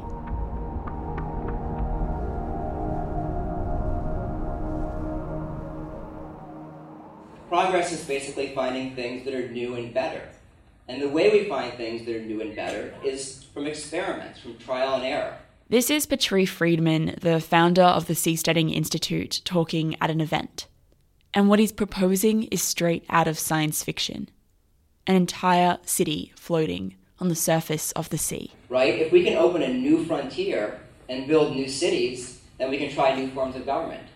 Progress 7.50 7.92
is 7.92 8.02
basically 8.06 8.54
finding 8.54 8.94
things 8.94 9.26
that 9.26 9.34
are 9.34 9.50
new 9.50 9.74
and 9.74 9.92
better. 9.92 10.26
And 10.88 11.02
the 11.02 11.10
way 11.10 11.30
we 11.30 11.46
find 11.46 11.74
things 11.74 12.06
that 12.06 12.16
are 12.16 12.22
new 12.22 12.40
and 12.40 12.56
better 12.56 12.94
is 13.04 13.44
from 13.52 13.66
experiments, 13.66 14.40
from 14.40 14.56
trial 14.56 14.94
and 14.94 15.04
error. 15.04 15.36
This 15.68 15.90
is 15.90 16.06
Patri 16.06 16.46
Friedman, 16.46 17.16
the 17.20 17.38
founder 17.38 17.82
of 17.82 18.06
the 18.06 18.14
Seasteading 18.14 18.74
Institute, 18.74 19.42
talking 19.44 19.94
at 20.00 20.10
an 20.10 20.22
event. 20.22 20.68
And 21.34 21.50
what 21.50 21.58
he's 21.58 21.70
proposing 21.70 22.44
is 22.44 22.62
straight 22.62 23.04
out 23.10 23.28
of 23.28 23.38
science 23.38 23.84
fiction 23.84 24.30
an 25.06 25.16
entire 25.16 25.78
city 25.84 26.32
floating 26.36 26.96
on 27.18 27.28
the 27.28 27.34
surface 27.34 27.92
of 27.92 28.08
the 28.10 28.18
sea. 28.18 28.52
Right? 28.68 28.94
If 28.94 29.12
we 29.12 29.24
can 29.24 29.36
open 29.36 29.62
a 29.62 29.72
new 29.72 30.04
frontier 30.04 30.80
and 31.08 31.26
build 31.26 31.54
new 31.54 31.68
cities, 31.68 32.40
then 32.58 32.70
we 32.70 32.78
can 32.78 32.90
try 32.90 33.14
new 33.14 33.28
forms 33.30 33.56
of 33.56 33.66
government. 33.66 34.06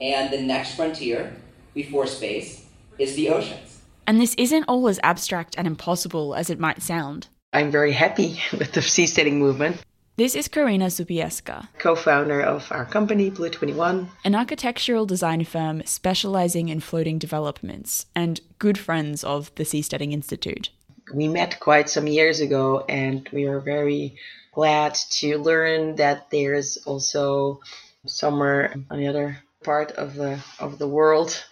And 0.00 0.32
the 0.32 0.40
next 0.40 0.76
frontier 0.76 1.34
before 1.74 2.06
space 2.06 2.64
is 2.98 3.14
the 3.16 3.30
oceans. 3.30 3.80
And 4.06 4.20
this 4.20 4.34
isn't 4.38 4.64
all 4.64 4.88
as 4.88 5.00
abstract 5.02 5.54
and 5.58 5.66
impossible 5.66 6.34
as 6.34 6.48
it 6.50 6.58
might 6.58 6.82
sound. 6.82 7.28
I'm 7.52 7.70
very 7.70 7.92
happy 7.92 8.40
with 8.52 8.72
the 8.72 8.80
seasteading 8.80 9.34
movement. 9.34 9.82
This 10.18 10.34
is 10.34 10.48
Karina 10.48 10.86
Zubieska, 10.86 11.68
co 11.78 11.94
founder 11.94 12.40
of 12.40 12.72
our 12.72 12.84
company, 12.84 13.30
Blue 13.30 13.50
21, 13.50 14.10
an 14.24 14.34
architectural 14.34 15.06
design 15.06 15.44
firm 15.44 15.80
specializing 15.84 16.70
in 16.70 16.80
floating 16.80 17.20
developments 17.20 18.06
and 18.16 18.40
good 18.58 18.76
friends 18.76 19.22
of 19.22 19.54
the 19.54 19.62
Seasteading 19.62 20.10
Institute. 20.10 20.70
We 21.14 21.28
met 21.28 21.60
quite 21.60 21.88
some 21.88 22.08
years 22.08 22.40
ago 22.40 22.84
and 22.88 23.28
we 23.32 23.44
are 23.44 23.60
very 23.60 24.16
glad 24.52 24.96
to 25.20 25.38
learn 25.38 25.94
that 25.94 26.32
there's 26.32 26.78
also 26.78 27.60
somewhere 28.04 28.74
on 28.90 28.98
the 28.98 29.06
other 29.06 29.38
part 29.62 29.92
of 29.92 30.16
the 30.16 30.40
of 30.58 30.80
the 30.80 30.88
world 30.88 31.44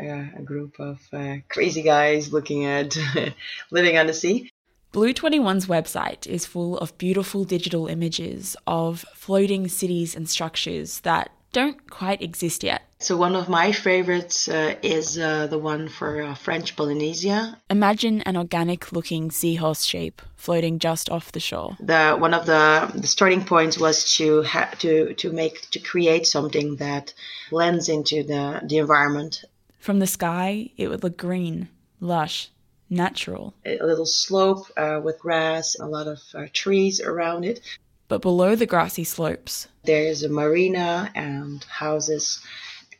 uh, 0.00 0.24
a 0.38 0.42
group 0.42 0.80
of 0.80 1.00
uh, 1.12 1.36
crazy 1.50 1.82
guys 1.82 2.32
looking 2.32 2.64
at 2.64 2.96
living 3.70 3.98
on 3.98 4.06
the 4.06 4.14
sea 4.14 4.50
Blue 4.94 5.12
21's 5.12 5.66
website 5.66 6.24
is 6.24 6.46
full 6.46 6.78
of 6.78 6.96
beautiful 6.98 7.42
digital 7.42 7.88
images 7.88 8.56
of 8.64 9.04
floating 9.12 9.66
cities 9.66 10.14
and 10.14 10.28
structures 10.28 11.00
that 11.00 11.32
don't 11.50 11.90
quite 11.90 12.22
exist 12.22 12.62
yet. 12.62 12.82
So, 13.00 13.16
one 13.16 13.34
of 13.34 13.48
my 13.48 13.72
favorites 13.72 14.46
uh, 14.46 14.76
is 14.82 15.18
uh, 15.18 15.48
the 15.48 15.58
one 15.58 15.88
for 15.88 16.22
uh, 16.22 16.36
French 16.36 16.76
Polynesia. 16.76 17.58
Imagine 17.68 18.20
an 18.20 18.36
organic 18.36 18.92
looking 18.92 19.32
seahorse 19.32 19.82
shape 19.82 20.22
floating 20.36 20.78
just 20.78 21.10
off 21.10 21.32
the 21.32 21.40
shore. 21.40 21.76
The, 21.80 22.14
one 22.14 22.32
of 22.32 22.46
the, 22.46 22.88
the 22.94 23.08
starting 23.08 23.44
points 23.44 23.76
was 23.76 24.14
to, 24.18 24.44
ha- 24.44 24.74
to, 24.78 25.12
to, 25.14 25.32
make, 25.32 25.68
to 25.72 25.80
create 25.80 26.24
something 26.24 26.76
that 26.76 27.12
blends 27.50 27.88
into 27.88 28.22
the, 28.22 28.60
the 28.64 28.78
environment. 28.78 29.44
From 29.80 29.98
the 29.98 30.06
sky, 30.06 30.70
it 30.76 30.86
would 30.86 31.02
look 31.02 31.16
green, 31.16 31.68
lush, 31.98 32.50
natural. 32.90 33.54
A 33.64 33.78
little 33.82 34.06
slope 34.06 34.66
uh, 34.76 35.00
with 35.02 35.18
grass, 35.18 35.76
a 35.78 35.86
lot 35.86 36.06
of 36.06 36.20
uh, 36.34 36.46
trees 36.52 37.00
around 37.00 37.44
it. 37.44 37.60
But 38.08 38.22
below 38.22 38.54
the 38.54 38.66
grassy 38.66 39.04
slopes, 39.04 39.68
there 39.84 40.04
is 40.04 40.22
a 40.22 40.28
marina 40.28 41.10
and 41.14 41.64
houses 41.64 42.40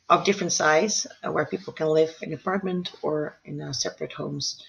of 0.09 0.25
different 0.25 0.53
size 0.53 1.07
uh, 1.23 1.33
where 1.33 1.47
people 1.47 1.73
can 1.73 1.89
live 1.89 2.15
in 2.23 2.33
apartment 2.33 2.93
or 3.03 3.39
in 3.45 3.61
uh, 3.61 3.73
separate 3.73 4.13
homes. 4.13 4.63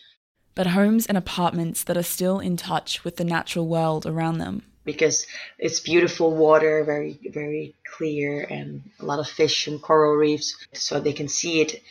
But 0.54 0.68
homes 0.68 1.06
and 1.06 1.18
apartments 1.18 1.84
that 1.84 1.98
are 1.98 2.04
still 2.04 2.40
in 2.40 2.56
touch 2.56 3.04
with 3.04 3.18
the 3.18 3.26
natural 3.26 3.68
world 3.68 4.06
around 4.06 4.38
them. 4.38 4.64
Because 4.86 5.26
it's 5.58 5.80
beautiful 5.80 6.34
water, 6.36 6.84
very, 6.86 7.20
very 7.34 7.76
clear, 7.98 8.46
and 8.50 8.84
a 9.00 9.06
lot 9.06 9.20
of 9.20 9.28
fish 9.28 9.68
and 9.68 9.82
coral 9.82 10.16
reefs, 10.16 10.56
so 10.74 11.00
they 11.00 11.12
can 11.12 11.28
see 11.28 11.62
it 11.62 11.82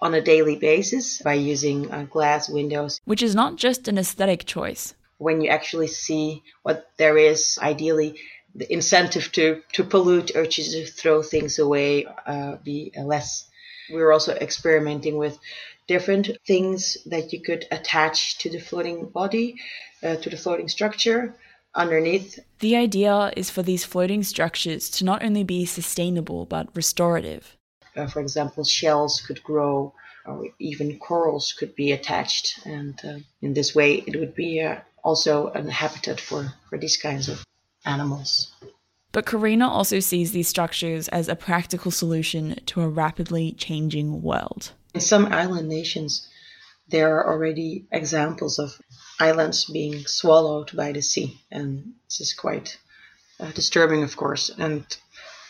on 0.00 0.14
a 0.14 0.20
daily 0.20 0.56
basis 0.56 1.20
by 1.22 1.34
using 1.34 1.90
uh, 1.90 2.04
glass 2.04 2.48
windows. 2.48 3.00
Which 3.04 3.22
is 3.22 3.34
not 3.34 3.56
just 3.56 3.88
an 3.88 3.98
aesthetic 3.98 4.44
choice. 4.44 4.94
When 5.18 5.40
you 5.40 5.50
actually 5.50 5.88
see 5.88 6.42
what 6.62 6.90
there 6.98 7.16
is, 7.16 7.58
ideally, 7.60 8.20
the 8.54 8.70
incentive 8.72 9.32
to, 9.32 9.62
to 9.72 9.84
pollute 9.84 10.34
or 10.34 10.46
to 10.46 10.86
throw 10.86 11.22
things 11.22 11.58
away 11.58 12.06
uh, 12.26 12.56
be 12.64 12.92
less. 12.96 13.48
We 13.90 13.96
were 13.96 14.12
also 14.12 14.34
experimenting 14.34 15.16
with 15.16 15.38
different 15.86 16.30
things 16.46 16.98
that 17.06 17.32
you 17.32 17.40
could 17.40 17.66
attach 17.70 18.38
to 18.38 18.50
the 18.50 18.58
floating 18.58 19.06
body, 19.06 19.56
uh, 20.02 20.16
to 20.16 20.30
the 20.30 20.36
floating 20.36 20.68
structure 20.68 21.34
underneath. 21.74 22.40
The 22.60 22.76
idea 22.76 23.32
is 23.36 23.50
for 23.50 23.62
these 23.62 23.84
floating 23.84 24.22
structures 24.22 24.90
to 24.90 25.04
not 25.04 25.22
only 25.22 25.44
be 25.44 25.66
sustainable 25.66 26.46
but 26.46 26.74
restorative 26.74 27.56
uh, 27.96 28.06
for 28.06 28.20
example, 28.20 28.64
shells 28.64 29.20
could 29.20 29.42
grow 29.42 29.94
or 30.26 30.48
even 30.58 30.98
corals 30.98 31.54
could 31.58 31.74
be 31.74 31.92
attached. 31.92 32.60
And 32.66 32.98
uh, 33.04 33.18
in 33.40 33.54
this 33.54 33.74
way, 33.74 34.04
it 34.06 34.18
would 34.18 34.34
be 34.34 34.60
uh, 34.60 34.76
also 35.02 35.48
a 35.48 35.70
habitat 35.70 36.20
for, 36.20 36.52
for 36.68 36.78
these 36.78 36.96
kinds 36.96 37.28
of 37.28 37.44
animals. 37.84 38.52
But 39.12 39.24
Karina 39.24 39.68
also 39.68 40.00
sees 40.00 40.32
these 40.32 40.48
structures 40.48 41.08
as 41.08 41.28
a 41.28 41.36
practical 41.36 41.90
solution 41.90 42.56
to 42.66 42.82
a 42.82 42.88
rapidly 42.88 43.52
changing 43.52 44.20
world. 44.20 44.72
In 44.94 45.00
some 45.00 45.32
island 45.32 45.68
nations, 45.68 46.28
there 46.88 47.16
are 47.16 47.26
already 47.32 47.86
examples 47.90 48.58
of 48.58 48.78
islands 49.18 49.64
being 49.64 50.06
swallowed 50.06 50.76
by 50.76 50.92
the 50.92 51.02
sea. 51.02 51.40
And 51.50 51.94
this 52.04 52.20
is 52.20 52.34
quite 52.34 52.78
uh, 53.40 53.50
disturbing, 53.52 54.02
of 54.02 54.16
course. 54.16 54.50
And 54.58 54.84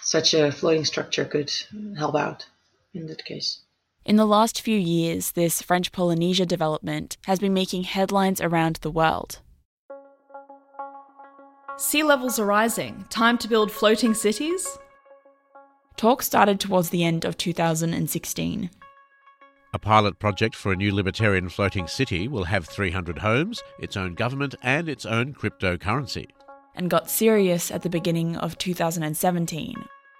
such 0.06 0.34
a 0.34 0.52
floating 0.52 0.84
structure 0.84 1.24
could 1.24 1.52
help 1.98 2.14
out 2.14 2.46
in 2.94 3.06
that 3.06 3.24
case. 3.24 3.60
In 4.04 4.14
the 4.14 4.24
last 4.24 4.62
few 4.62 4.78
years, 4.78 5.32
this 5.32 5.60
French 5.60 5.90
Polynesia 5.90 6.46
development 6.46 7.16
has 7.26 7.40
been 7.40 7.52
making 7.52 7.82
headlines 7.82 8.40
around 8.40 8.76
the 8.76 8.90
world. 8.90 9.40
Sea 11.76 12.04
levels 12.04 12.38
are 12.38 12.46
rising. 12.46 13.04
Time 13.10 13.36
to 13.38 13.48
build 13.48 13.72
floating 13.72 14.14
cities? 14.14 14.78
Talk 15.96 16.22
started 16.22 16.60
towards 16.60 16.90
the 16.90 17.02
end 17.02 17.24
of 17.24 17.36
2016. 17.36 18.70
A 19.74 19.78
pilot 19.78 20.20
project 20.20 20.54
for 20.54 20.70
a 20.70 20.76
new 20.76 20.94
libertarian 20.94 21.48
floating 21.48 21.88
city 21.88 22.28
will 22.28 22.44
have 22.44 22.68
300 22.68 23.18
homes, 23.18 23.60
its 23.80 23.96
own 23.96 24.14
government, 24.14 24.54
and 24.62 24.88
its 24.88 25.04
own 25.04 25.34
cryptocurrency. 25.34 26.28
And 26.76 26.88
got 26.88 27.10
serious 27.10 27.72
at 27.72 27.82
the 27.82 27.90
beginning 27.90 28.36
of 28.36 28.56
2017 28.56 29.74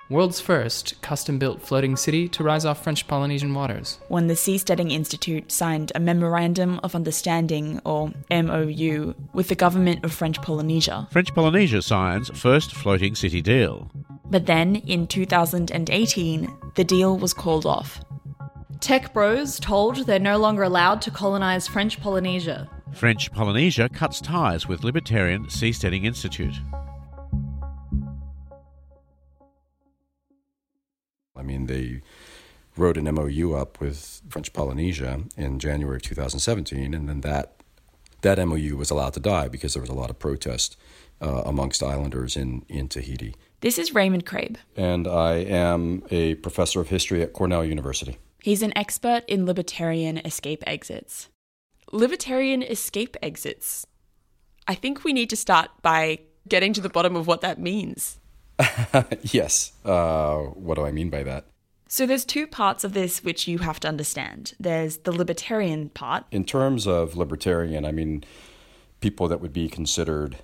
world's 0.09 0.41
first 0.41 1.01
custom 1.03 1.39
built 1.39 1.61
floating 1.61 1.97
city 1.97 2.29
to 2.29 2.45
rise 2.45 2.65
off 2.65 2.83
French 2.83 3.07
Polynesian 3.09 3.53
waters. 3.53 3.99
When 4.09 4.27
the 4.27 4.35
Seasteading 4.35 4.93
Institute 4.93 5.51
signed 5.51 5.93
a 5.95 6.01
Memorandum 6.01 6.81
of 6.83 6.95
Understanding, 6.95 7.81
or 7.85 8.13
MOU, 8.31 9.15
with 9.33 9.49
the 9.49 9.55
government 9.55 10.05
of 10.05 10.13
French 10.13 10.41
Polynesia. 10.43 11.09
French 11.11 11.35
Polynesia 11.35 11.83
signs 11.83 12.31
first 12.39 12.73
floating 12.73 13.15
city 13.15 13.43
deal. 13.43 13.91
But 14.29 14.47
then, 14.47 14.77
in 14.77 15.07
2018, 15.07 16.57
the 16.75 16.85
deal 16.85 17.17
was 17.17 17.33
called 17.33 17.67
off. 17.67 18.01
Tech 18.81 19.13
bros 19.13 19.59
told 19.59 20.07
they're 20.07 20.19
no 20.19 20.37
longer 20.37 20.63
allowed 20.63 21.01
to 21.03 21.11
colonize 21.11 21.67
French 21.67 22.01
Polynesia. 22.01 22.69
French 22.93 23.33
Polynesia 23.33 23.89
cuts 23.89 24.21
ties 24.21 24.67
with 24.67 24.85
Libertarian 24.85 25.47
Seasteading 25.47 26.05
Institute. 26.05 26.55
Mean, 31.47 31.67
they 31.67 32.03
wrote 32.77 32.97
an 32.97 33.05
MOU 33.05 33.55
up 33.55 33.81
with 33.81 34.23
French 34.29 34.53
Polynesia 34.53 35.23
in 35.37 35.59
January 35.59 35.97
of 35.97 36.03
2017, 36.03 36.93
and 36.95 37.09
then 37.09 37.21
that 37.23 37.53
that 38.23 38.45
MOU 38.45 38.77
was 38.77 38.91
allowed 38.91 39.15
to 39.15 39.21
die 39.21 39.49
because 39.49 39.75
there 39.75 39.81
was 39.81 39.91
a 39.91 39.95
lot 39.95 40.11
of 40.11 40.19
protest 40.19 40.77
uh, 41.21 41.43
amongst 41.45 41.83
islanders 41.83 42.37
in, 42.37 42.65
in 42.69 42.89
Tahiti. 42.89 43.35
This 43.61 43.79
is 43.79 43.95
Raymond 43.95 44.27
Craib. 44.27 44.57
And 44.77 45.07
I 45.07 45.35
am 45.35 46.03
a 46.11 46.35
professor 46.37 46.81
of 46.81 46.89
history 46.89 47.23
at 47.23 47.33
Cornell 47.33 47.65
University. 47.65 48.19
He's 48.43 48.63
an 48.63 48.77
expert 48.77 49.23
in 49.27 49.47
libertarian 49.47 50.19
escape 50.19 50.63
exits. 50.67 51.29
Libertarian 51.93 52.63
escape 52.63 53.17
exits. 53.23 53.87
I 54.67 54.75
think 54.75 55.05
we 55.05 55.13
need 55.13 55.31
to 55.31 55.37
start 55.37 55.71
by 55.83 56.19
getting 56.49 56.73
to 56.73 56.81
the 56.81 56.89
bottom 56.89 57.17
of 57.17 57.27
what 57.27 57.41
that 57.41 57.59
means. 57.61 58.19
yes. 59.23 59.73
Uh, 59.85 60.39
what 60.39 60.77
do 60.77 60.85
I 60.85 60.91
mean 60.91 61.11
by 61.11 61.23
that? 61.23 61.47
So 61.89 62.05
there's 62.05 62.25
two 62.25 62.47
parts 62.47 62.83
of 62.85 62.95
this 62.95 63.23
which 63.23 63.47
you 63.47 63.59
have 63.59 63.79
to 63.81 63.89
understand. 63.89 64.55
There's 64.59 64.99
the 64.99 65.13
libertarian 65.13 65.91
part. 65.91 66.25
In 66.33 66.45
terms 66.45 66.87
of 66.87 67.17
libertarian, 67.17 67.85
I 67.85 67.93
mean 67.93 68.25
people 69.01 69.29
that 69.29 69.41
would 69.41 69.53
be 69.53 69.69
considered 69.69 70.39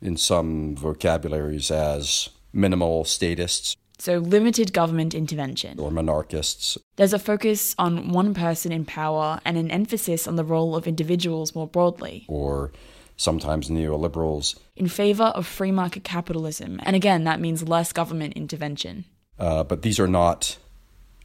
in 0.00 0.16
some 0.16 0.74
vocabularies 0.74 1.70
as 1.70 2.30
minimal 2.52 3.04
statists. 3.04 3.76
So 3.98 4.18
limited 4.18 4.72
government 4.72 5.14
intervention. 5.14 5.78
Or 5.78 5.90
monarchists. 5.90 6.76
There's 6.96 7.12
a 7.12 7.18
focus 7.18 7.74
on 7.78 8.10
one 8.10 8.34
person 8.34 8.72
in 8.72 8.84
power 8.84 9.40
and 9.44 9.56
an 9.56 9.70
emphasis 9.70 10.26
on 10.26 10.36
the 10.36 10.44
role 10.44 10.76
of 10.76 10.86
individuals 10.86 11.54
more 11.54 11.66
broadly. 11.66 12.24
Or 12.28 12.72
sometimes 13.16 13.70
neoliberals. 13.70 14.58
In 14.76 14.88
favour 14.88 15.24
of 15.24 15.46
free 15.46 15.72
market 15.72 16.04
capitalism. 16.04 16.80
And 16.82 16.94
again, 16.94 17.24
that 17.24 17.40
means 17.40 17.66
less 17.66 17.92
government 17.92 18.34
intervention. 18.34 19.04
Uh, 19.38 19.64
but 19.64 19.82
these 19.82 19.98
are 19.98 20.08
not 20.08 20.58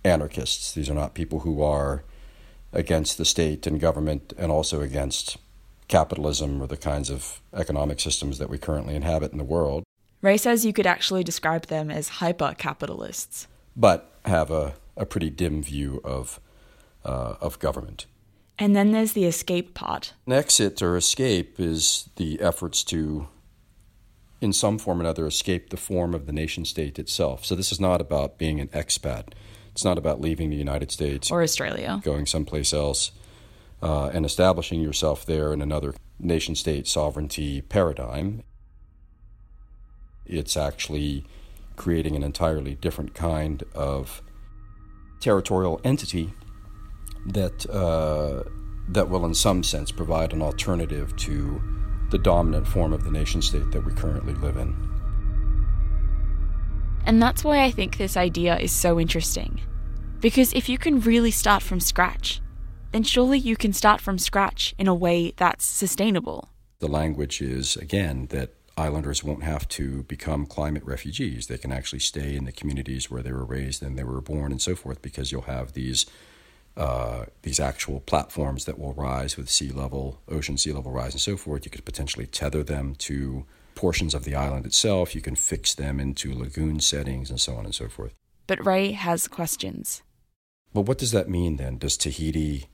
anarchists. 0.03 0.73
These 0.73 0.89
are 0.89 0.93
not 0.93 1.13
people 1.13 1.41
who 1.41 1.61
are 1.61 2.03
against 2.73 3.17
the 3.17 3.25
state 3.25 3.67
and 3.67 3.79
government 3.79 4.33
and 4.37 4.51
also 4.51 4.81
against 4.81 5.37
capitalism 5.87 6.61
or 6.61 6.67
the 6.67 6.77
kinds 6.77 7.09
of 7.09 7.41
economic 7.53 7.99
systems 7.99 8.37
that 8.37 8.49
we 8.49 8.57
currently 8.57 8.95
inhabit 8.95 9.31
in 9.31 9.37
the 9.37 9.43
world. 9.43 9.83
Ray 10.21 10.37
says 10.37 10.65
you 10.65 10.73
could 10.73 10.87
actually 10.87 11.23
describe 11.23 11.65
them 11.67 11.91
as 11.91 12.07
hyper 12.07 12.55
capitalists. 12.57 13.47
But 13.75 14.11
have 14.25 14.51
a, 14.51 14.75
a 14.95 15.05
pretty 15.05 15.29
dim 15.29 15.63
view 15.63 15.99
of, 16.03 16.39
uh, 17.03 17.35
of 17.41 17.59
government. 17.59 18.05
And 18.61 18.75
then 18.75 18.91
there's 18.91 19.13
the 19.13 19.25
escape 19.25 19.73
part. 19.73 20.13
An 20.27 20.33
exit 20.33 20.83
or 20.83 20.95
escape 20.95 21.59
is 21.59 22.09
the 22.17 22.39
efforts 22.39 22.83
to, 22.83 23.27
in 24.39 24.53
some 24.53 24.77
form 24.77 24.99
or 24.99 25.01
another, 25.01 25.25
escape 25.25 25.71
the 25.71 25.77
form 25.77 26.13
of 26.13 26.27
the 26.27 26.31
nation 26.31 26.63
state 26.65 26.99
itself. 26.99 27.43
So 27.43 27.55
this 27.55 27.71
is 27.71 27.79
not 27.79 28.01
about 28.01 28.37
being 28.37 28.59
an 28.59 28.67
expat. 28.67 29.29
It's 29.71 29.83
not 29.83 29.97
about 29.97 30.21
leaving 30.21 30.51
the 30.51 30.57
United 30.57 30.91
States 30.91 31.31
or 31.31 31.41
Australia, 31.41 32.01
going 32.03 32.27
someplace 32.27 32.71
else, 32.71 33.11
uh, 33.81 34.11
and 34.13 34.27
establishing 34.27 34.79
yourself 34.79 35.25
there 35.25 35.53
in 35.53 35.61
another 35.63 35.95
nation 36.19 36.53
state 36.53 36.85
sovereignty 36.85 37.61
paradigm. 37.61 38.43
It's 40.27 40.55
actually 40.55 41.25
creating 41.77 42.15
an 42.15 42.21
entirely 42.21 42.75
different 42.75 43.15
kind 43.15 43.63
of 43.73 44.21
territorial 45.19 45.81
entity 45.83 46.35
that 47.25 47.69
uh, 47.69 48.43
that 48.89 49.09
will, 49.09 49.25
in 49.25 49.33
some 49.33 49.63
sense, 49.63 49.91
provide 49.91 50.33
an 50.33 50.41
alternative 50.41 51.15
to 51.17 51.61
the 52.09 52.17
dominant 52.17 52.67
form 52.67 52.93
of 52.93 53.03
the 53.03 53.11
nation 53.11 53.41
state 53.41 53.71
that 53.71 53.85
we 53.85 53.93
currently 53.93 54.33
live 54.33 54.57
in. 54.57 54.75
And 57.05 57.21
that's 57.21 57.43
why 57.43 57.63
I 57.63 57.71
think 57.71 57.97
this 57.97 58.17
idea 58.17 58.57
is 58.57 58.71
so 58.71 58.99
interesting. 58.99 59.61
Because 60.19 60.53
if 60.53 60.69
you 60.69 60.77
can 60.77 60.99
really 60.99 61.31
start 61.31 61.63
from 61.63 61.79
scratch, 61.79 62.41
then 62.91 63.03
surely 63.03 63.39
you 63.39 63.55
can 63.55 63.73
start 63.73 64.01
from 64.01 64.17
scratch 64.19 64.75
in 64.77 64.87
a 64.87 64.93
way 64.93 65.33
that's 65.37 65.65
sustainable. 65.65 66.49
The 66.79 66.87
language 66.87 67.41
is, 67.41 67.75
again, 67.77 68.27
that 68.29 68.53
islanders 68.77 69.23
won't 69.23 69.43
have 69.43 69.67
to 69.69 70.03
become 70.03 70.45
climate 70.45 70.83
refugees. 70.83 71.47
They 71.47 71.57
can 71.57 71.71
actually 71.71 71.99
stay 71.99 72.35
in 72.35 72.45
the 72.45 72.51
communities 72.51 73.09
where 73.09 73.23
they 73.23 73.31
were 73.31 73.45
raised 73.45 73.81
and 73.81 73.97
they 73.97 74.03
were 74.03 74.21
born 74.21 74.51
and 74.51 74.61
so 74.61 74.75
forth 74.75 75.01
because 75.01 75.31
you'll 75.31 75.43
have 75.43 75.73
these 75.73 76.05
uh, 76.77 77.25
these 77.41 77.59
actual 77.59 77.99
platforms 77.99 78.65
that 78.65 78.79
will 78.79 78.93
rise 78.93 79.37
with 79.37 79.49
sea 79.49 79.71
level, 79.71 80.21
ocean 80.27 80.57
sea 80.57 80.71
level 80.71 80.91
rise, 80.91 81.13
and 81.13 81.21
so 81.21 81.37
forth. 81.37 81.65
You 81.65 81.71
could 81.71 81.85
potentially 81.85 82.25
tether 82.25 82.63
them 82.63 82.95
to 82.99 83.45
portions 83.75 84.13
of 84.13 84.23
the 84.23 84.35
island 84.35 84.65
itself. 84.65 85.13
You 85.13 85.21
can 85.21 85.35
fix 85.35 85.73
them 85.73 85.99
into 85.99 86.33
lagoon 86.33 86.79
settings 86.79 87.29
and 87.29 87.39
so 87.39 87.55
on 87.55 87.65
and 87.65 87.75
so 87.75 87.87
forth. 87.87 88.13
But 88.47 88.65
Ray 88.65 88.91
has 88.91 89.27
questions. 89.27 90.01
Well, 90.73 90.83
what 90.83 90.97
does 90.97 91.11
that 91.11 91.29
mean 91.29 91.57
then? 91.57 91.77
Does 91.77 91.97
Tahiti 91.97 92.67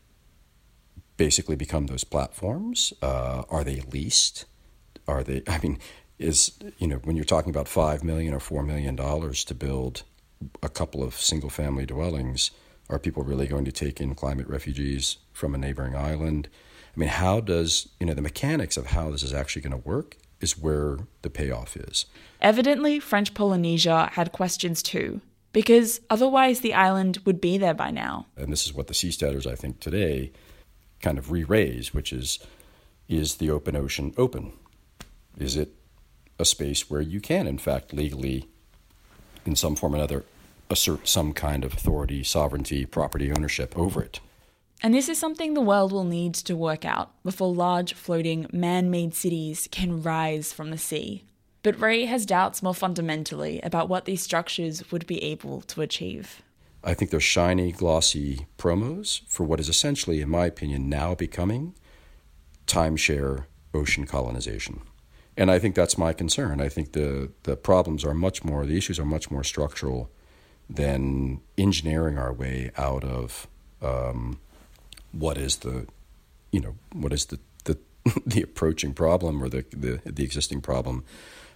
basically 1.18 1.56
become 1.56 1.88
those 1.88 2.04
platforms? 2.04 2.94
Uh, 3.02 3.44
are 3.50 3.64
they 3.64 3.82
leased? 3.82 4.46
Are 5.08 5.24
they? 5.24 5.42
I 5.48 5.60
mean, 5.60 5.80
is 6.20 6.52
you 6.78 6.88
know 6.88 6.98
when 6.98 7.16
you're 7.16 7.26
talking 7.26 7.50
about 7.50 7.68
five 7.68 8.04
million 8.04 8.34
or 8.34 8.40
four 8.40 8.64
million 8.64 8.96
dollars 8.96 9.44
to 9.46 9.56
build 9.56 10.04
a 10.62 10.70
couple 10.70 11.04
of 11.04 11.16
single 11.16 11.50
family 11.50 11.86
dwellings 11.86 12.52
are 12.90 13.00
people 13.00 13.24
really 13.24 13.48
going 13.48 13.66
to 13.66 13.72
take 13.72 14.00
in 14.00 14.16
climate 14.16 14.48
refugees 14.48 15.18
from 15.34 15.54
a 15.54 15.58
neighboring 15.58 15.96
island? 15.96 16.48
I 16.96 17.00
mean, 17.00 17.10
how 17.10 17.40
does, 17.40 17.90
you 18.00 18.06
know, 18.06 18.14
the 18.14 18.22
mechanics 18.22 18.78
of 18.78 18.88
how 18.88 19.12
this 19.12 19.24
is 19.24 19.34
actually 19.34 19.62
going 19.62 19.82
to 19.82 19.88
work 19.88 20.18
is 20.40 20.58
where 20.58 20.98
the 21.22 21.30
payoff 21.30 21.76
is. 21.76 22.06
Evidently, 22.42 23.00
French 23.00 23.34
Polynesia 23.34 24.12
had 24.14 24.32
questions 24.32 24.84
too, 24.84 25.22
because 25.52 26.02
otherwise 26.10 26.60
the 26.60 26.74
island 26.74 27.20
would 27.26 27.42
be 27.42 27.58
there 27.58 27.74
by 27.74 27.92
now. 27.92 28.28
And 28.36 28.52
this 28.52 28.66
is 28.66 28.74
what 28.74 28.88
the 28.88 28.94
seasteaders, 28.94 29.50
I 29.50 29.56
think, 29.56 29.80
today 29.80 30.32
kind 31.02 31.18
of 31.18 31.32
re 31.32 31.44
raise, 31.44 31.94
which 31.94 32.12
is 32.14 32.40
is 33.08 33.36
the 33.36 33.50
open 33.50 33.76
ocean 33.76 34.14
open? 34.18 34.52
Is 35.38 35.56
it 35.56 35.74
a 36.40 36.46
space 36.46 36.90
where 36.90 37.02
you 37.02 37.22
can, 37.22 37.48
in 37.48 37.58
fact, 37.58 37.94
legally, 37.94 38.48
in 39.46 39.56
some 39.56 39.76
form 39.76 39.94
or 39.94 39.98
another, 39.98 40.26
assert 40.70 41.08
some 41.08 41.34
kind 41.34 41.64
of 41.64 41.74
authority, 41.74 42.24
sovereignty, 42.24 42.86
property 42.86 43.32
ownership 43.32 43.78
over 43.78 44.02
it. 44.02 44.20
And 44.84 44.94
this 44.94 45.10
is 45.10 45.18
something 45.18 45.54
the 45.54 45.62
world 45.62 45.92
will 45.92 46.04
need 46.04 46.36
to 46.36 46.56
work 46.56 46.86
out 46.86 47.12
before 47.24 47.54
large 47.54 47.94
floating 47.94 48.48
man 48.52 48.92
made 48.92 49.16
cities 49.16 49.68
can 49.72 50.04
rise 50.04 50.54
from 50.54 50.70
the 50.70 50.78
sea. 50.78 51.24
But 51.64 51.80
Ray 51.82 52.06
has 52.06 52.26
doubts 52.26 52.62
more 52.62 52.76
fundamentally 52.76 53.60
about 53.62 53.90
what 53.90 54.06
these 54.06 54.22
structures 54.22 54.92
would 54.92 55.08
be 55.08 55.24
able 55.24 55.62
to 55.62 55.82
achieve. 55.82 56.44
I 56.84 56.94
think 56.94 57.12
they're 57.12 57.20
shiny, 57.20 57.72
glossy 57.72 58.48
promos 58.58 59.22
for 59.28 59.44
what 59.44 59.60
is 59.60 59.68
essentially, 59.68 60.22
in 60.22 60.30
my 60.30 60.46
opinion, 60.46 60.88
now 60.88 61.16
becoming 61.16 61.74
timeshare 62.68 63.46
ocean 63.74 64.06
colonization. 64.06 64.82
And 65.36 65.52
I 65.52 65.60
think 65.60 65.76
that's 65.76 65.98
my 65.98 66.14
concern. 66.14 66.62
I 66.62 66.70
think 66.70 66.94
the, 66.94 67.32
the 67.44 67.58
problems 67.58 68.06
are 68.06 68.14
much 68.14 68.44
more, 68.44 68.66
the 68.66 68.78
issues 68.78 69.00
are 69.00 69.06
much 69.06 69.30
more 69.30 69.44
structural 69.44 70.12
than 70.70 71.42
engineering 71.58 72.18
our 72.18 72.34
way 72.34 72.72
out 72.78 73.04
of 73.04 73.48
um, 73.82 74.40
what 75.12 75.38
is 75.38 75.58
the, 75.58 75.88
you 76.52 76.60
know, 76.60 76.76
what 76.94 77.14
is 77.14 77.26
the 77.26 77.40
the, 77.64 77.78
the 78.26 78.42
approaching 78.42 78.94
problem 78.94 79.44
or 79.44 79.50
the, 79.50 79.66
the, 79.72 80.02
the 80.06 80.24
existing 80.24 80.62
problem 80.62 81.04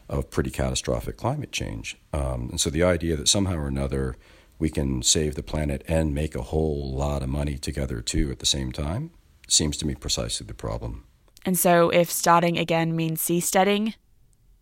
of 0.10 0.30
pretty 0.30 0.50
catastrophic 0.50 1.18
climate 1.18 1.52
change. 1.52 1.98
Um, 2.14 2.50
and 2.52 2.60
so 2.60 2.70
the 2.70 2.84
idea 2.84 3.16
that 3.16 3.28
somehow 3.28 3.56
or 3.56 3.68
another 3.68 4.18
we 4.60 4.70
can 4.70 5.02
save 5.02 5.34
the 5.34 5.42
planet 5.42 5.84
and 5.88 6.14
make 6.14 6.36
a 6.36 6.44
whole 6.44 6.94
lot 6.94 7.24
of 7.24 7.30
money 7.30 7.58
together 7.58 8.00
too 8.00 8.30
at 8.30 8.38
the 8.38 8.46
same 8.46 8.72
time 8.72 9.10
seems 9.48 9.76
to 9.78 9.88
me 9.88 9.96
precisely 9.96 10.46
the 10.46 10.54
problem. 10.54 11.04
And 11.44 11.58
so 11.58 11.90
if 11.90 12.12
starting 12.12 12.60
again 12.60 12.96
means 12.96 13.22
seasteading, 13.22 13.96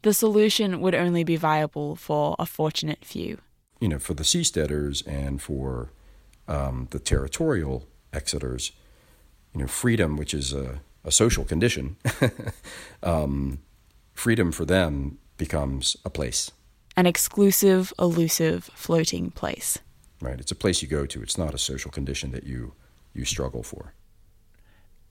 the 0.04 0.14
solution 0.14 0.80
would 0.80 0.96
only 0.96 1.26
be 1.26 1.36
viable 1.36 1.98
for 1.98 2.38
a 2.40 2.46
fortunate 2.46 3.04
few 3.04 3.40
you 3.80 3.88
know, 3.88 4.00
for 4.00 4.14
the 4.14 4.24
seasteaders 4.24 5.06
and 5.08 5.42
for 5.42 5.92
um, 6.48 6.88
the 6.92 7.00
territorial 7.00 7.88
exiters, 8.12 8.72
you 9.54 9.62
know, 9.62 9.68
freedom, 9.68 10.18
which 10.18 10.34
is 10.34 10.54
a, 10.54 10.82
a 11.04 11.12
social 11.12 11.46
condition, 11.46 11.96
um, 13.04 13.60
freedom 14.14 14.52
for 14.52 14.66
them 14.66 15.18
becomes 15.38 15.96
a 16.04 16.10
place. 16.10 16.52
An 16.98 17.06
exclusive, 17.06 17.94
elusive, 17.98 18.70
floating 18.74 19.32
place. 19.32 19.80
Right. 20.22 20.40
It's 20.40 20.52
a 20.52 20.56
place 20.56 20.82
you 20.82 20.88
go 20.88 21.06
to. 21.06 21.22
It's 21.22 21.38
not 21.38 21.54
a 21.54 21.58
social 21.58 21.92
condition 21.92 22.32
that 22.32 22.44
you 22.44 22.74
you 23.14 23.26
struggle 23.26 23.64
for. 23.64 23.94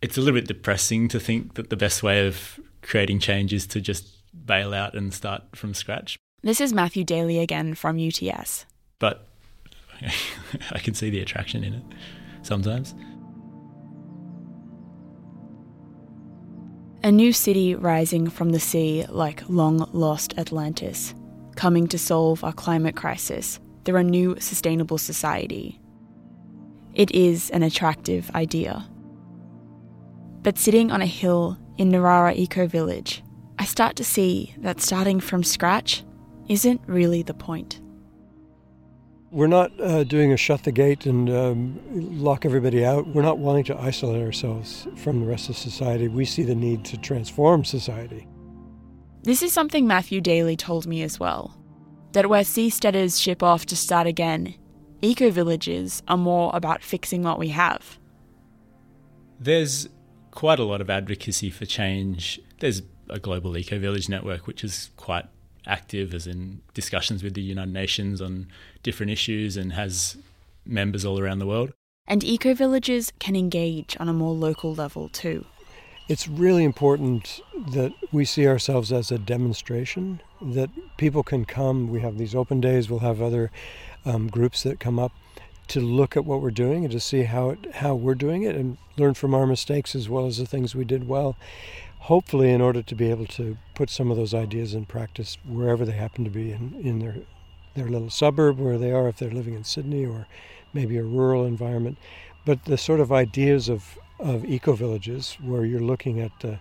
It's 0.01 0.17
a 0.17 0.21
little 0.21 0.39
bit 0.39 0.47
depressing 0.47 1.09
to 1.09 1.19
think 1.19 1.55
that 1.55 1.71
the 1.71 1.77
best 1.77 2.03
way 2.03 2.27
of 2.27 2.61
creating 2.83 3.19
change 3.19 3.53
is 3.53 3.67
to 3.69 3.81
just 3.81 4.07
bail 4.47 4.73
out 4.73 4.95
and 4.95 5.13
start 5.13 5.57
from 5.57 5.75
scratch. 5.75 6.17
This 6.43 6.61
is 6.61 6.73
Matthew 6.73 7.03
Daly 7.03 7.41
again 7.41 7.75
from 7.75 7.99
UTS. 7.99 8.65
But 9.01 9.27
I 10.73 10.79
can 10.79 10.95
see 10.95 11.11
the 11.11 11.21
attraction 11.21 11.65
in 11.65 11.75
it 11.75 11.83
sometimes. 12.43 12.95
A 17.03 17.11
new 17.11 17.33
city 17.33 17.75
rising 17.75 18.31
from 18.31 18.51
the 18.51 18.61
sea 18.61 19.05
like 19.09 19.49
long 19.49 19.89
lost 19.93 20.39
Atlantis, 20.39 21.13
coming 21.57 21.89
to 21.89 21.99
solve 21.99 22.45
our 22.45 22.53
climate 22.53 22.95
crisis 22.95 23.59
through 23.85 23.97
a 23.97 24.05
new 24.05 24.37
sustainable 24.39 24.99
society. 24.99 25.81
It 26.95 27.11
is 27.11 27.51
an 27.51 27.65
attractive 27.65 28.31
idea. 28.37 28.89
But 30.43 30.57
sitting 30.57 30.93
on 30.93 31.03
a 31.03 31.07
hill 31.07 31.59
in 31.79 31.91
Narara 31.91 32.37
Eco 32.37 32.69
Village, 32.69 33.25
I 33.59 33.65
start 33.65 33.97
to 33.97 34.05
see 34.05 34.55
that 34.59 34.81
starting 34.81 35.19
from 35.19 35.43
scratch 35.43 36.05
isn't 36.49 36.81
really 36.87 37.23
the 37.23 37.35
point. 37.35 37.81
We're 39.31 39.47
not 39.47 39.79
uh, 39.79 40.05
doing 40.05 40.33
a 40.33 40.39
shut 40.39 40.65
the 40.65 40.73
gate 40.73 41.05
and 41.05 41.29
um, 41.29 41.79
lock 41.93 42.47
everybody 42.47 42.85
out. 42.85 43.07
We're 43.09 43.23
not 43.23 43.39
wanting 43.39 43.65
to 43.65 43.79
isolate 43.79 44.23
ourselves 44.23 44.87
from 44.97 45.21
the 45.21 45.27
rest 45.27 45.51
of 45.51 45.57
society. 45.57 46.09
We 46.09 46.25
see 46.25 46.45
the 46.45 46.55
need 46.55 46.85
to 46.87 46.97
transform 46.97 47.65
society. 47.65 48.27
This 49.25 49.43
is 49.43 49.53
something 49.53 49.87
Matthew 49.87 50.23
Daly 50.23 50.57
told 50.57 50.87
me 50.87 51.03
as 51.03 51.21
well 51.21 51.55
that 52.13 52.31
where 52.31 52.43
seasteaders 52.43 53.21
ship 53.23 53.43
off 53.43 53.67
to 53.67 53.77
start 53.77 54.07
again, 54.07 54.55
eco 55.03 55.31
villages 55.31 56.03
are 56.09 56.17
more 56.17 56.51
about 56.55 56.83
fixing 56.83 57.23
what 57.23 57.39
we 57.39 57.49
have. 57.49 57.99
There's 59.39 59.89
quite 60.31 60.59
a 60.59 60.65
lot 60.65 60.81
of 60.81 60.89
advocacy 60.89 61.51
for 61.51 61.67
change. 61.67 62.41
There's 62.61 62.83
a 63.11 63.19
global 63.19 63.57
eco 63.59 63.79
village 63.79 64.09
network 64.09 64.47
which 64.47 64.65
is 64.65 64.91
quite 64.97 65.27
active, 65.67 66.15
as 66.15 66.27
in 66.27 66.61
discussions 66.75 67.23
with 67.23 67.35
the 67.35 67.43
United 67.43 67.73
Nations 67.73 68.21
on 68.21 68.49
different 68.83 69.13
issues 69.13 69.57
and 69.57 69.73
has 69.73 70.17
members 70.65 71.05
all 71.05 71.19
around 71.19 71.39
the 71.39 71.47
world. 71.47 71.73
And 72.07 72.25
eco 72.25 72.55
villages 72.55 73.13
can 73.19 73.37
engage 73.37 73.97
on 74.01 74.09
a 74.09 74.13
more 74.13 74.33
local 74.35 74.75
level 74.75 75.09
too. 75.09 75.45
It's 76.09 76.27
really 76.27 76.65
important 76.65 77.43
that 77.73 77.93
we 78.13 78.25
see 78.25 78.47
ourselves 78.47 78.91
as 78.93 79.11
a 79.11 79.19
demonstration, 79.19 80.23
that 80.41 80.71
people 80.97 81.23
can 81.23 81.45
come. 81.45 81.89
We 81.89 82.01
have 82.01 82.17
these 82.17 82.35
open 82.35 82.63
days, 82.63 82.89
we'll 82.89 83.01
have 83.01 83.21
other 83.21 83.51
um, 84.07 84.29
groups 84.29 84.63
that 84.63 84.81
come 84.81 84.99
up 84.99 85.13
to 85.69 85.81
look 85.81 86.17
at 86.17 86.25
what 86.25 86.41
we're 86.41 86.51
doing 86.51 86.85
and 86.85 86.93
to 86.93 87.01
see 87.01 87.25
how 87.25 87.51
it, 87.51 87.75
how 87.75 87.95
we're 87.95 88.15
doing 88.15 88.43
it 88.43 88.57
and 88.57 88.79
learn 88.97 89.13
from 89.13 89.35
our 89.35 89.47
mistakes 89.47 89.95
as 89.95 90.09
well 90.09 90.27
as 90.27 90.39
the 90.39 90.47
things 90.47 90.75
we 90.75 90.85
did 90.85 91.07
well. 91.07 91.37
Hopefully, 92.01 92.51
in 92.51 92.61
order 92.61 92.83
to 92.83 92.95
be 92.95 93.11
able 93.11 93.27
to 93.27 93.59
put 93.75 93.91
some 93.91 94.11
of 94.11 94.17
those 94.17 94.35
ideas 94.35 94.75
in 94.75 94.87
practice 94.87 95.37
wherever 95.47 95.85
they 95.85 95.93
happen 95.93 96.25
to 96.25 96.31
be 96.31 96.53
in, 96.53 96.75
in 96.83 96.99
their 97.01 97.17
their 97.75 97.89
little 97.89 98.11
suburb 98.11 98.59
where 98.59 98.79
they 98.79 98.93
are, 98.93 99.09
if 99.09 99.19
they're 99.19 99.31
living 99.31 99.55
in 99.55 99.65
Sydney 99.65 100.05
or 100.05 100.27
maybe 100.73 100.97
a 100.97 101.03
rural 101.03 101.45
environment. 101.45 101.97
But 102.45 102.65
the 102.65 102.79
sort 102.79 103.01
of 103.01 103.13
ideas 103.13 103.69
of, 103.69 103.99
of 104.19 104.45
eco 104.45 104.73
villages 104.73 105.37
where 105.41 105.65
you're 105.65 105.81
looking 105.81 106.21
at 106.21 106.33
uh, 106.45 106.57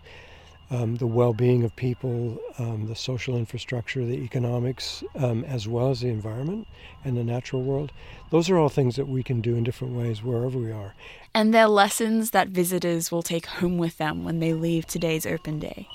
um, 0.70 0.96
the 0.96 1.08
well-being 1.08 1.64
of 1.64 1.76
people, 1.76 2.40
um, 2.58 2.88
the 2.88 2.96
social 2.96 3.38
infrastructure, 3.38 4.06
the 4.06 4.18
economics, 4.18 5.04
um, 5.16 5.44
as 5.46 5.68
well 5.68 5.90
as 5.92 6.02
the 6.02 6.10
environment 6.10 6.68
and 7.06 7.16
the 7.16 7.24
natural 7.24 7.64
world. 7.64 7.92
Those 8.32 8.50
are 8.50 8.58
all 8.58 8.70
things 8.70 8.96
that 8.98 9.08
we 9.08 9.24
can 9.24 9.40
do 9.42 9.56
in 9.56 9.64
different 9.64 9.96
ways 9.96 10.24
wherever 10.24 10.58
we 10.58 10.72
are. 10.72 10.94
And 11.34 11.54
they're 11.54 11.68
lessons 11.68 12.32
that 12.32 12.50
visitors 12.50 13.12
will 13.12 13.24
take 13.24 13.46
home 13.46 13.78
with 13.78 13.98
them 13.98 14.24
when 14.24 14.40
they 14.40 14.54
leave 14.54 14.86
today's 14.86 15.26
open 15.26 15.60
day. 15.60 15.88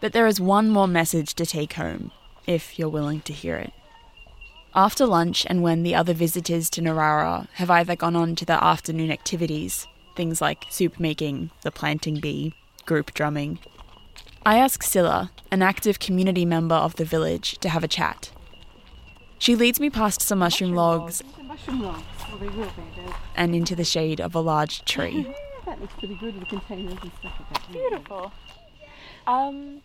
But 0.00 0.12
there 0.12 0.26
is 0.26 0.40
one 0.40 0.68
more 0.70 0.86
message 0.86 1.34
to 1.34 1.46
take 1.46 1.72
home, 1.72 2.12
if 2.46 2.78
you're 2.78 2.88
willing 2.88 3.22
to 3.22 3.32
hear 3.32 3.56
it. 3.56 3.72
After 4.74 5.06
lunch, 5.06 5.46
and 5.48 5.62
when 5.62 5.82
the 5.82 5.94
other 5.94 6.12
visitors 6.12 6.68
to 6.70 6.82
Narara 6.82 7.48
have 7.54 7.70
either 7.70 7.96
gone 7.96 8.14
on 8.14 8.36
to 8.36 8.44
their 8.44 8.62
afternoon 8.62 9.10
activities, 9.10 9.86
things 10.14 10.42
like 10.42 10.66
soup 10.68 11.00
making, 11.00 11.50
the 11.62 11.70
planting 11.70 12.20
bee, 12.20 12.52
group 12.84 13.14
drumming, 13.14 13.58
I 14.46 14.58
ask 14.58 14.84
Scylla, 14.84 15.32
an 15.50 15.60
active 15.60 15.98
community 15.98 16.44
member 16.44 16.76
of 16.76 16.94
the 16.94 17.04
village, 17.04 17.58
to 17.58 17.68
have 17.68 17.82
a 17.82 17.88
chat. 17.88 18.30
She 19.40 19.56
leads 19.56 19.80
me 19.80 19.90
past 19.90 20.22
some 20.22 20.38
mushroom 20.38 20.72
logs 20.72 21.20
and 23.34 23.56
into 23.56 23.74
the 23.74 23.82
shade 23.82 24.20
of 24.20 24.36
a 24.36 24.38
large 24.38 24.84
tree. 24.84 25.26
that 25.66 25.80
looks 25.80 25.94
pretty 25.94 26.14
good 26.14 26.38
with 26.38 26.46
containers 26.46 26.96
and 27.02 27.10
stuff 27.18 27.32
like 27.40 27.48
that. 27.54 27.72
Beautiful. 27.72 28.32
Um, 29.26 29.82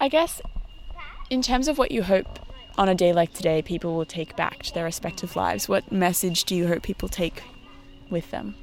I 0.00 0.08
guess 0.08 0.40
in 1.28 1.42
terms 1.42 1.66
of 1.66 1.76
what 1.76 1.90
you 1.90 2.04
hope 2.04 2.38
on 2.76 2.88
a 2.88 2.94
day 2.94 3.12
like 3.12 3.32
today 3.32 3.62
people 3.62 3.96
will 3.96 4.06
take 4.06 4.36
back 4.36 4.62
to 4.62 4.74
their 4.74 4.84
respective 4.84 5.34
lives, 5.34 5.68
what 5.68 5.90
message 5.90 6.44
do 6.44 6.54
you 6.54 6.68
hope 6.68 6.84
people 6.84 7.08
take 7.08 7.42
with 8.10 8.30
them? 8.30 8.54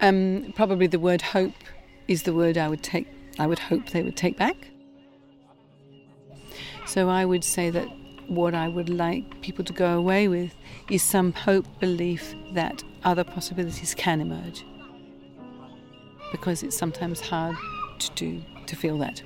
Um, 0.00 0.52
probably 0.54 0.86
the 0.86 1.00
word 1.00 1.20
hope 1.20 1.54
is 2.08 2.24
the 2.24 2.32
word 2.32 2.58
I 2.58 2.68
would 2.68 2.82
take. 2.82 3.06
I 3.38 3.46
would 3.46 3.58
hope 3.58 3.90
they 3.90 4.02
would 4.02 4.16
take 4.16 4.36
back. 4.36 4.56
So 6.86 7.08
I 7.08 7.24
would 7.24 7.44
say 7.44 7.70
that 7.70 7.86
what 8.28 8.54
I 8.54 8.68
would 8.68 8.88
like 8.88 9.40
people 9.42 9.64
to 9.64 9.72
go 9.72 9.96
away 9.96 10.26
with 10.28 10.54
is 10.90 11.02
some 11.02 11.32
hope, 11.32 11.66
belief 11.80 12.34
that 12.52 12.82
other 13.04 13.24
possibilities 13.24 13.94
can 13.94 14.20
emerge. 14.20 14.64
Because 16.32 16.62
it's 16.62 16.76
sometimes 16.76 17.20
hard 17.20 17.56
to 17.98 18.10
do 18.14 18.42
to 18.66 18.76
feel 18.76 18.98
that. 18.98 19.22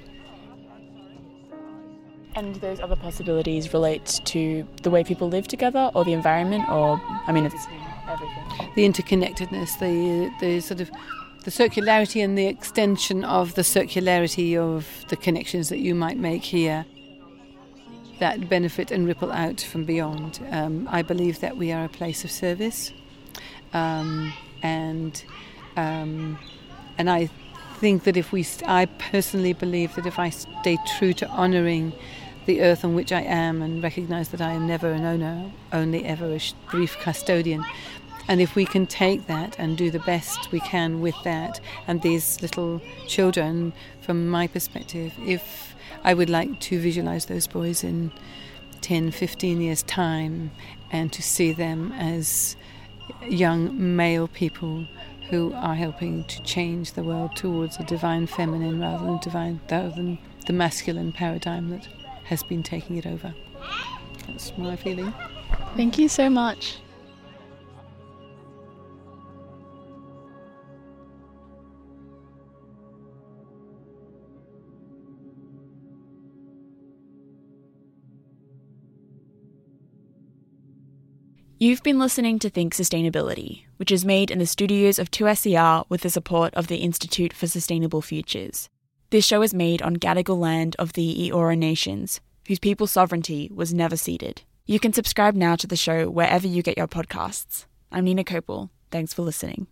And 2.35 2.55
those 2.57 2.81
other 2.81 2.97
possibilities 2.97 3.73
relate 3.75 4.21
to 4.25 4.67
the 4.83 4.91
way 4.91 5.05
people 5.05 5.29
live 5.29 5.47
together 5.49 5.91
or 5.95 6.05
the 6.05 6.15
environment 6.15 6.69
or 6.71 7.01
I 7.27 7.33
mean 7.33 7.45
it's 7.45 7.67
everything. 8.09 8.45
The 8.75 8.89
interconnectedness, 8.89 9.79
the 9.79 10.33
the 10.41 10.61
sort 10.61 10.81
of 10.81 10.91
the 11.43 11.51
circularity 11.51 12.23
and 12.23 12.37
the 12.37 12.47
extension 12.47 13.25
of 13.25 13.55
the 13.55 13.63
circularity 13.63 14.57
of 14.57 14.87
the 15.09 15.17
connections 15.17 15.69
that 15.69 15.79
you 15.79 15.95
might 15.95 16.17
make 16.17 16.43
here 16.43 16.85
that 18.19 18.49
benefit 18.49 18.93
and 18.93 19.07
ripple 19.07 19.33
out 19.33 19.61
from 19.61 19.85
beyond. 19.85 20.41
Um, 20.51 20.89
I 20.91 21.03
believe 21.03 21.41
that 21.41 21.57
we 21.57 21.73
are 21.73 21.85
a 21.85 21.89
place 21.89 22.25
of 22.25 22.31
service, 22.31 22.93
um, 23.73 24.33
and 24.63 25.25
um, 25.77 26.39
and 26.99 27.11
I 27.11 27.29
think 27.81 28.05
that 28.05 28.17
if 28.17 28.31
we, 28.31 28.47
I 28.65 28.87
personally 28.87 29.55
believe 29.55 29.97
that 29.97 30.07
if 30.07 30.19
I 30.21 30.31
stay 30.31 30.79
true 30.99 31.13
to 31.15 31.29
honouring 31.31 31.93
the 32.47 32.63
earth 32.63 32.85
on 32.85 32.95
which 32.95 33.11
I 33.13 33.23
am 33.23 33.63
and 33.63 33.83
recognise 33.83 34.29
that 34.29 34.41
I 34.41 34.53
am 34.53 34.67
never 34.67 34.93
an 34.93 35.05
owner, 35.05 35.51
only 35.73 36.05
ever 36.05 36.27
a 36.27 36.41
brief 36.71 36.97
custodian. 37.01 37.65
And 38.29 38.41
if 38.41 38.55
we 38.55 38.65
can 38.65 38.87
take 38.87 39.27
that 39.27 39.59
and 39.59 39.77
do 39.77 39.91
the 39.91 39.99
best 40.01 40.53
we 40.53 40.61
can 40.61 41.01
with 41.01 41.17
that, 41.25 41.61
and 41.87 42.01
these 42.03 42.41
little 42.41 42.81
children, 43.07 43.73
from 44.01 44.29
my 44.29 44.47
perspective, 44.47 45.13
if 45.19 45.75
I 46.05 46.15
would 46.15 46.31
like 46.31 46.61
to 46.61 46.81
visualize 46.81 47.27
those 47.27 47.47
boys 47.47 47.85
in 47.85 48.13
10, 48.81 49.11
15 49.11 49.61
years' 49.61 49.83
time 49.83 50.51
and 50.91 51.13
to 51.13 51.23
see 51.23 51.53
them 51.53 51.93
as 51.93 52.57
young 53.29 53.97
male 53.97 54.29
people 54.29 54.87
who 55.31 55.53
are 55.55 55.75
helping 55.75 56.25
to 56.25 56.43
change 56.43 56.93
the 56.93 57.03
world 57.03 57.35
towards 57.35 57.79
a 57.79 57.85
divine 57.85 58.27
feminine 58.27 58.81
rather 58.81 59.05
than 59.05 59.19
divine 59.19 59.61
rather 59.71 59.91
than 59.91 60.19
the 60.47 60.53
masculine 60.53 61.13
paradigm 61.13 61.71
that 61.71 61.89
has 62.25 62.43
been 62.43 62.63
taking 62.63 62.97
it 62.97 63.07
over. 63.07 63.35
That's 64.27 64.57
my 64.59 64.77
feeling. 64.77 65.15
Thank 65.77 65.99
you 65.99 66.09
so 66.09 66.29
much. 66.29 66.79
You've 81.63 81.85
been 81.85 82.01
listening 82.01 82.41
to 82.41 82.51
Think 82.51 82.75
Sustainability, 82.75 83.67
which 83.77 83.93
is 83.93 84.05
made 84.05 84.33
in 84.33 84.41
the 84.41 84.47
studios 84.47 84.99
of 84.99 85.13
2SER 85.13 85.85
with 85.89 86.01
the 86.01 86.11
support 86.11 86.53
of 86.55 86.67
the 86.67 86.79
Institute 86.79 87.33
for 87.33 87.47
Sustainable 87.47 88.03
Futures. 88.03 88.69
This 89.11 89.25
show 89.25 89.43
is 89.43 89.55
made 89.55 89.81
on 89.81 89.95
Gadigal 89.95 90.41
land 90.41 90.75
of 90.81 90.95
the 90.95 91.31
Eora 91.31 91.57
Nations, 91.57 92.21
whose 92.49 92.59
people's 92.59 92.91
sovereignty 92.91 93.49
was 93.55 93.73
never 93.73 93.97
ceded. 93.97 94.43
You 94.67 94.81
can 94.81 94.93
subscribe 94.93 95.37
now 95.37 95.55
to 95.55 95.69
the 95.69 95.77
show 95.77 96.11
wherever 96.11 96.49
you 96.49 96.65
get 96.65 96.77
your 96.77 96.89
podcasts. 96.89 97.67
I'm 97.93 98.07
Nina 98.07 98.25
Kopel. 98.25 98.71
Thanks 98.91 99.15
for 99.15 99.23
listening. 99.23 99.69